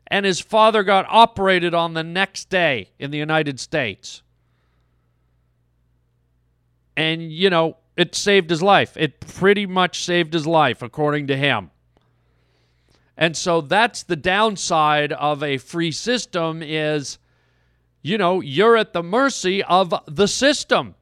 and 0.07 0.25
his 0.25 0.39
father 0.39 0.81
got 0.81 1.05
operated 1.07 1.75
on 1.75 1.93
the 1.93 2.03
next 2.03 2.49
day 2.49 2.89
in 2.97 3.11
the 3.11 3.19
United 3.19 3.59
States. 3.59 4.23
And, 6.97 7.31
you 7.31 7.49
know, 7.49 7.77
it 7.97 8.15
saved 8.15 8.49
his 8.49 8.61
life. 8.61 8.95
It 8.97 9.19
pretty 9.19 9.65
much 9.65 10.03
saved 10.03 10.33
his 10.33 10.47
life, 10.47 10.81
according 10.81 11.27
to 11.27 11.37
him. 11.37 11.71
And 13.17 13.37
so 13.37 13.61
that's 13.61 14.03
the 14.03 14.15
downside 14.15 15.13
of 15.13 15.41
a 15.41 15.57
free 15.57 15.91
system 15.91 16.61
is, 16.61 17.17
you 18.01 18.17
know, 18.17 18.41
you're 18.41 18.75
at 18.75 18.93
the 18.93 19.03
mercy 19.03 19.63
of 19.63 19.93
the 20.05 20.27
system. 20.27 20.95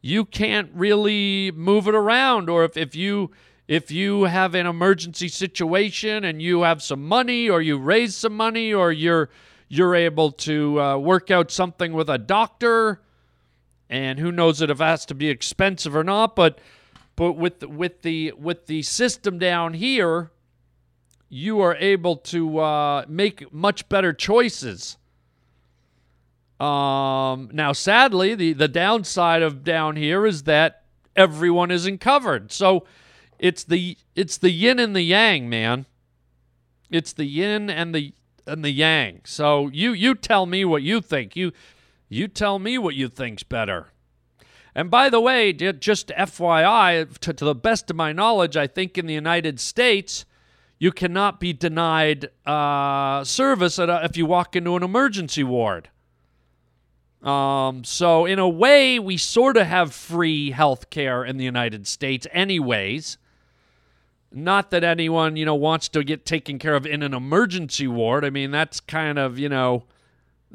You 0.00 0.24
can't 0.24 0.70
really 0.72 1.50
move 1.50 1.88
it 1.88 1.94
around. 1.94 2.48
Or 2.48 2.64
if, 2.64 2.76
if 2.76 2.96
you 2.96 3.32
if 3.68 3.90
you 3.90 4.24
have 4.24 4.54
an 4.54 4.66
emergency 4.66 5.28
situation 5.28 6.24
and 6.24 6.40
you 6.40 6.62
have 6.62 6.82
some 6.82 7.06
money 7.06 7.50
or 7.50 7.60
you 7.60 7.76
raise 7.76 8.16
some 8.16 8.36
money 8.36 8.72
or 8.72 8.92
you're 8.92 9.28
you're 9.68 9.94
able 9.94 10.30
to 10.30 10.80
uh, 10.80 10.96
work 10.96 11.30
out 11.30 11.50
something 11.50 11.92
with 11.92 12.08
a 12.08 12.18
doctor 12.18 13.00
and 13.88 14.18
who 14.18 14.32
knows 14.32 14.60
if 14.60 14.70
it 14.70 14.78
has 14.78 15.06
to 15.06 15.14
be 15.14 15.28
expensive 15.28 15.94
or 15.94 16.04
not 16.04 16.34
but 16.36 16.58
but 17.14 17.32
with 17.32 17.62
with 17.64 18.02
the 18.02 18.32
with 18.38 18.66
the 18.66 18.82
system 18.82 19.38
down 19.38 19.74
here 19.74 20.30
you 21.28 21.60
are 21.60 21.74
able 21.76 22.16
to 22.16 22.58
uh, 22.58 23.04
make 23.08 23.52
much 23.52 23.88
better 23.88 24.12
choices. 24.12 24.96
Um, 26.60 27.50
now 27.52 27.72
sadly 27.72 28.34
the 28.34 28.52
the 28.54 28.68
downside 28.68 29.42
of 29.42 29.62
down 29.62 29.96
here 29.96 30.24
is 30.24 30.44
that 30.44 30.84
everyone 31.14 31.70
isn't 31.70 31.98
covered. 31.98 32.50
So 32.52 32.86
it's 33.38 33.64
the 33.64 33.98
it's 34.14 34.38
the 34.38 34.50
yin 34.50 34.78
and 34.78 34.96
the 34.96 35.02
yang 35.02 35.48
man. 35.48 35.86
It's 36.90 37.12
the 37.12 37.26
yin 37.26 37.68
and 37.68 37.94
the 37.94 38.14
and 38.46 38.64
the 38.64 38.70
yang. 38.70 39.20
So 39.24 39.68
you 39.68 39.92
you 39.92 40.14
tell 40.14 40.46
me 40.46 40.64
what 40.64 40.82
you 40.82 41.02
think. 41.02 41.36
You 41.36 41.52
you 42.08 42.28
tell 42.28 42.58
me 42.58 42.78
what 42.78 42.94
you 42.94 43.08
think's 43.08 43.42
better. 43.42 43.88
And 44.74 44.90
by 44.90 45.08
the 45.08 45.20
way, 45.20 45.52
just 45.52 46.08
FYI, 46.08 47.18
to, 47.18 47.32
to 47.32 47.44
the 47.44 47.54
best 47.54 47.88
of 47.90 47.96
my 47.96 48.12
knowledge, 48.12 48.56
I 48.56 48.66
think 48.66 48.98
in 48.98 49.06
the 49.06 49.14
United 49.14 49.58
States, 49.58 50.26
you 50.78 50.92
cannot 50.92 51.40
be 51.40 51.52
denied 51.52 52.28
uh, 52.44 53.24
service 53.24 53.78
a, 53.78 54.04
if 54.04 54.16
you 54.16 54.26
walk 54.26 54.54
into 54.54 54.76
an 54.76 54.82
emergency 54.82 55.42
ward. 55.42 55.88
Um, 57.22 57.84
so, 57.84 58.26
in 58.26 58.38
a 58.38 58.48
way, 58.48 58.98
we 58.98 59.16
sort 59.16 59.56
of 59.56 59.66
have 59.66 59.94
free 59.94 60.50
health 60.50 60.90
care 60.90 61.24
in 61.24 61.38
the 61.38 61.44
United 61.44 61.86
States, 61.86 62.26
anyways. 62.30 63.16
Not 64.30 64.70
that 64.70 64.84
anyone, 64.84 65.36
you 65.36 65.46
know, 65.46 65.54
wants 65.54 65.88
to 65.88 66.04
get 66.04 66.26
taken 66.26 66.58
care 66.58 66.74
of 66.74 66.84
in 66.84 67.02
an 67.02 67.14
emergency 67.14 67.88
ward. 67.88 68.24
I 68.24 68.30
mean, 68.30 68.50
that's 68.50 68.80
kind 68.80 69.18
of, 69.18 69.38
you 69.38 69.48
know, 69.48 69.84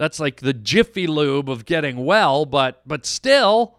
that's 0.02 0.20
like 0.20 0.38
the 0.38 0.52
jiffy 0.52 1.06
lube 1.06 1.48
of 1.48 1.64
getting 1.64 2.04
well, 2.04 2.48
but 2.48 2.82
but 2.88 3.06
still, 3.06 3.78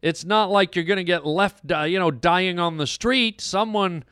it's 0.00 0.24
not 0.24 0.50
like 0.50 0.74
you're 0.74 0.86
going 0.86 0.96
to 0.96 1.04
get 1.04 1.26
left, 1.26 1.70
uh, 1.70 1.82
you 1.82 1.98
know, 1.98 2.10
dying 2.10 2.58
on 2.58 2.78
the 2.78 2.86
street. 2.86 3.42
Someone, 3.42 4.04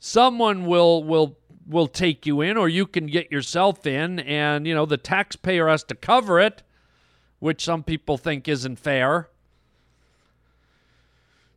someone 0.00 0.66
will 0.66 1.04
will 1.04 1.38
will 1.64 1.86
take 1.86 2.26
you 2.26 2.40
in, 2.40 2.56
or 2.56 2.68
you 2.68 2.88
can 2.88 3.06
get 3.06 3.30
yourself 3.30 3.86
in, 3.86 4.18
and 4.18 4.66
you 4.66 4.74
know 4.74 4.84
the 4.84 4.96
taxpayer 4.96 5.68
has 5.68 5.84
to 5.84 5.94
cover 5.94 6.40
it, 6.40 6.64
which 7.38 7.64
some 7.64 7.84
people 7.84 8.18
think 8.18 8.48
isn't 8.48 8.80
fair. 8.80 9.28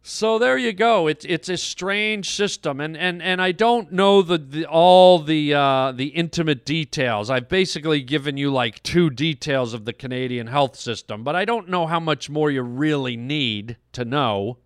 So 0.05 0.37
there 0.37 0.57
you 0.57 0.73
go. 0.73 1.07
It's 1.07 1.23
it's 1.23 1.47
a 1.47 1.55
strange 1.55 2.29
system, 2.31 2.81
and 2.81 2.97
and, 2.97 3.23
and 3.23 3.41
I 3.41 3.53
don't 3.53 3.93
know 3.93 4.21
the, 4.21 4.37
the 4.37 4.65
all 4.65 5.17
the 5.17 5.53
uh, 5.53 5.93
the 5.93 6.07
intimate 6.07 6.65
details. 6.65 7.29
I've 7.29 7.47
basically 7.47 8.01
given 8.01 8.35
you 8.35 8.51
like 8.51 8.83
two 8.83 9.09
details 9.09 9.73
of 9.73 9.85
the 9.85 9.93
Canadian 9.93 10.47
health 10.47 10.75
system, 10.75 11.23
but 11.23 11.37
I 11.37 11.45
don't 11.45 11.69
know 11.69 11.87
how 11.87 12.01
much 12.01 12.29
more 12.29 12.51
you 12.51 12.63
really 12.63 13.15
need 13.15 13.77
to 13.93 14.03
know. 14.03 14.57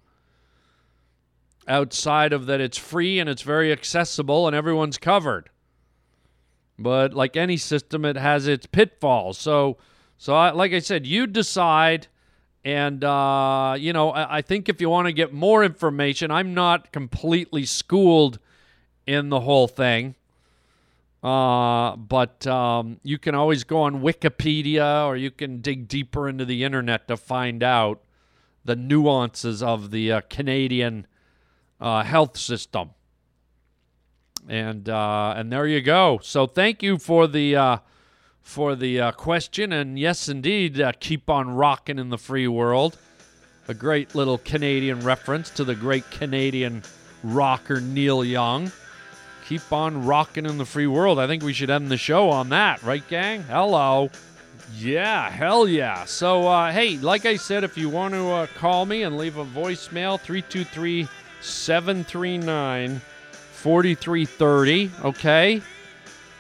Outside 1.68 2.34
of 2.34 2.48
that, 2.48 2.60
it's 2.60 2.78
free 2.80 3.20
and 3.20 3.30
it's 3.30 3.44
very 3.44 3.72
accessible, 3.72 4.48
and 4.48 4.56
everyone's 4.56 4.98
covered. 4.98 5.52
But 6.80 7.14
like 7.14 7.38
any 7.38 7.58
system, 7.58 8.06
it 8.06 8.18
has 8.18 8.48
its 8.48 8.66
pitfalls. 8.66 9.38
So 9.38 9.78
so 10.18 10.34
I, 10.34 10.50
like 10.50 10.74
I 10.74 10.80
said, 10.80 11.06
you 11.06 11.28
decide. 11.28 12.08
And, 12.68 13.02
uh, 13.02 13.78
you 13.80 13.94
know, 13.94 14.10
I, 14.10 14.40
I 14.40 14.42
think 14.42 14.68
if 14.68 14.82
you 14.82 14.90
want 14.90 15.08
to 15.08 15.14
get 15.14 15.32
more 15.32 15.64
information, 15.64 16.32
I'm 16.32 16.54
not 16.54 16.92
completely 16.92 17.64
schooled 17.64 18.40
in 19.06 19.30
the 19.30 19.40
whole 19.40 19.70
thing. 19.70 20.16
Uh, 21.24 21.96
but 21.96 22.46
um, 22.46 23.00
you 23.04 23.18
can 23.20 23.36
always 23.36 23.64
go 23.64 23.84
on 23.84 24.02
Wikipedia 24.02 25.06
or 25.06 25.16
you 25.16 25.32
can 25.32 25.62
dig 25.62 25.88
deeper 25.88 26.28
into 26.28 26.44
the 26.44 26.66
internet 26.66 27.08
to 27.08 27.16
find 27.16 27.64
out 27.64 28.02
the 28.66 28.76
nuances 28.76 29.64
of 29.64 29.92
the 29.92 30.12
uh, 30.12 30.22
Canadian 30.30 31.08
uh, 31.80 32.04
health 32.04 32.36
system. 32.36 32.90
And 34.50 34.90
uh, 34.90 35.36
and 35.38 35.54
there 35.54 35.68
you 35.68 35.80
go. 35.80 36.20
So 36.22 36.46
thank 36.46 36.84
you 36.84 36.98
for 36.98 37.28
the 37.28 37.56
uh, 37.56 37.78
for 38.48 38.76
the 38.76 39.00
uh, 39.00 39.12
question. 39.12 39.74
And 39.74 40.00
yes, 40.00 40.30
indeed, 40.30 40.80
uh, 40.80 40.94
keep 41.00 41.30
on 41.30 41.50
rocking 41.50 42.00
in 42.00 42.10
the 42.10 42.18
free 42.18 42.48
world. 42.48 42.98
A 43.68 43.74
great 43.74 44.16
little 44.16 44.38
Canadian 44.38 45.02
reference 45.02 45.50
to 45.52 45.66
the 45.66 45.76
great 45.76 46.10
Canadian 46.12 46.82
rocker 47.24 47.82
Neil 47.82 48.24
Young. 48.24 48.72
Keep 49.48 49.74
on 49.74 50.06
rocking 50.06 50.46
in 50.46 50.58
the 50.58 50.66
free 50.66 50.88
world. 50.88 51.20
I 51.20 51.28
think 51.28 51.44
we 51.44 51.52
should 51.52 51.70
end 51.70 51.90
the 51.90 51.98
show 51.98 52.30
on 52.30 52.50
that, 52.50 52.82
right, 52.84 53.06
gang? 53.10 53.44
Hello. 53.44 54.10
Yeah, 54.76 55.30
hell 55.30 55.68
yeah. 55.68 56.06
So, 56.06 56.48
uh, 56.48 56.72
hey, 56.72 56.98
like 56.98 57.26
I 57.26 57.36
said, 57.36 57.66
if 57.66 57.78
you 57.78 57.90
want 57.90 58.14
to 58.14 58.30
uh, 58.30 58.48
call 58.58 58.86
me 58.86 59.04
and 59.04 59.18
leave 59.18 59.38
a 59.38 59.46
voicemail, 59.46 60.20
323 60.20 61.08
739 61.42 63.02
4330, 63.52 64.92
okay? 65.04 65.62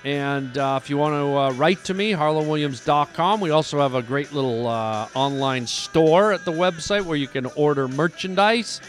And 0.08 0.58
uh, 0.58 0.80
if 0.82 0.89
you 0.89 0.95
want 0.95 1.16
to 1.16 1.38
uh, 1.38 1.51
write 1.60 1.84
to 1.84 1.93
me, 1.93 2.14
harlandwilliams.com. 2.14 3.41
We 3.41 3.49
also 3.49 3.80
have 3.80 3.93
a 3.93 4.01
great 4.01 4.32
little 4.32 4.66
uh, 4.66 5.10
online 5.14 5.68
store 5.68 6.32
at 6.32 6.45
the 6.45 6.51
website 6.53 7.03
where 7.03 7.18
you 7.18 7.28
can 7.28 7.45
order 7.58 7.89
merchandise, 7.89 8.80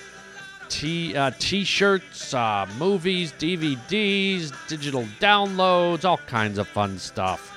t 0.69 1.17
uh, 1.17 1.33
t-shirts, 1.41 2.35
uh, 2.35 2.67
movies, 2.79 3.33
DVDs, 3.33 4.53
digital 4.69 5.03
downloads, 5.19 6.05
all 6.05 6.19
kinds 6.19 6.57
of 6.57 6.69
fun 6.69 7.01
stuff. 7.01 7.53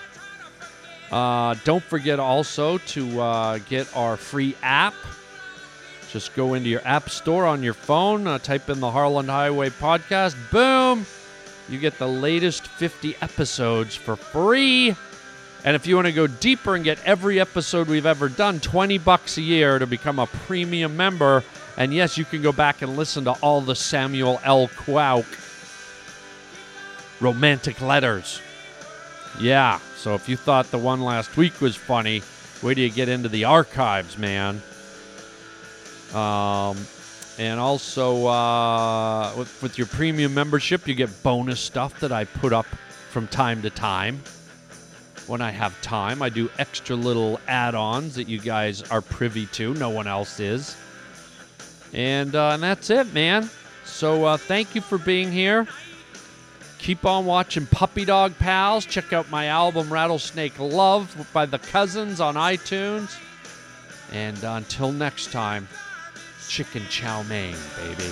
Uh, 1.12 1.54
don't 1.64 1.84
forget 1.84 2.20
also 2.20 2.80
to 2.80 3.60
get 3.70 3.96
our 3.96 4.18
free 4.18 4.56
app. 4.64 4.96
Just 6.12 6.34
go 6.34 6.56
into 6.56 6.68
your 6.68 6.82
app 6.84 7.12
store 7.12 7.46
on 7.46 7.62
your 7.62 7.76
phone, 7.76 8.40
type 8.40 8.72
in 8.72 8.80
the 8.80 8.90
Harland 8.90 9.30
Highway 9.30 9.70
podcast. 9.70 10.36
Boom! 10.50 11.06
You 11.72 11.80
get 11.80 11.98
the 11.98 12.08
latest 12.08 12.68
50 12.68 13.16
episodes 13.22 13.96
for 13.96 14.18
free. 14.18 14.94
And 15.64 15.76
if 15.76 15.88
you 15.88 15.96
want 15.96 16.08
to 16.08 16.12
go 16.12 16.28
deeper 16.28 16.76
and 16.76 16.84
get 16.84 17.02
every 17.06 17.40
episode 17.40 17.88
we've 17.88 18.06
ever 18.06 18.28
done, 18.28 18.60
20 18.60 18.98
bucks 18.98 19.38
a 19.38 19.42
year 19.42 19.80
to 19.80 19.88
become 19.88 20.20
a 20.20 20.28
premium 20.28 20.98
member. 20.98 21.46
And 21.78 21.94
yes, 21.94 22.18
you 22.18 22.26
can 22.26 22.42
go 22.42 22.52
back 22.52 22.82
and 22.82 22.98
listen 22.98 23.24
to 23.24 23.32
all 23.42 23.62
the 23.62 23.76
Samuel 23.76 24.42
L. 24.44 24.68
Quauk 24.68 25.26
romantic 27.22 27.80
letters. 27.80 28.42
Yeah, 29.40 29.80
so 29.96 30.14
if 30.14 30.28
you 30.28 30.36
thought 30.36 30.70
the 30.72 30.78
one 30.78 31.00
last 31.00 31.38
week 31.38 31.62
was 31.62 31.78
funny, 31.78 32.22
wait 32.62 32.76
till 32.76 32.84
you 32.84 32.90
get 32.90 33.08
into 33.08 33.30
the 33.30 33.46
archives, 33.46 34.18
man. 34.18 34.62
Um, 36.14 36.76
and 37.38 37.60
also 37.60 38.28
uh, 38.28 39.34
with, 39.38 39.62
with 39.62 39.78
your 39.78 39.88
premium 39.88 40.34
membership, 40.34 40.88
you 40.88 40.94
get 40.94 41.24
bonus 41.24 41.60
stuff 41.60 42.00
that 42.02 42.12
I 42.12 42.26
put 42.26 42.54
up 42.54 42.66
from 43.10 43.28
time 43.28 43.62
to 43.62 43.70
time. 43.70 44.22
When 45.28 45.42
I 45.42 45.52
have 45.52 45.80
time, 45.82 46.22
I 46.22 46.30
do 46.30 46.50
extra 46.58 46.96
little 46.96 47.40
add 47.48 47.76
ons 47.76 48.16
that 48.16 48.28
you 48.28 48.40
guys 48.40 48.82
are 48.84 49.02
privy 49.02 49.46
to. 49.48 49.74
No 49.76 49.90
one 49.90 50.08
else 50.08 50.40
is. 50.40 50.76
And, 51.94 52.36
uh, 52.36 52.52
and 52.54 52.64
that's 52.64 52.90
it, 52.90 53.14
man. 53.14 53.50
So 53.86 54.26
uh, 54.26 54.38
thank 54.38 54.76
you 54.76 54.82
for 54.82 54.98
being 54.98 55.32
here. 55.32 55.68
Keep 56.80 57.06
on 57.06 57.26
watching 57.26 57.68
Puppy 57.68 58.06
Dog 58.06 58.38
Pals. 58.40 58.86
Check 58.86 59.14
out 59.14 59.30
my 59.30 59.48
album 59.48 59.94
Rattlesnake 59.94 60.58
Love 60.58 61.28
by 61.32 61.46
the 61.46 61.60
Cousins 61.60 62.20
on 62.20 62.36
iTunes. 62.36 63.16
And 64.12 64.44
until 64.44 64.92
next 64.92 65.32
time, 65.32 65.68
chicken 66.52 66.86
chow 66.90 67.24
mein, 67.30 67.56
baby. 67.78 68.12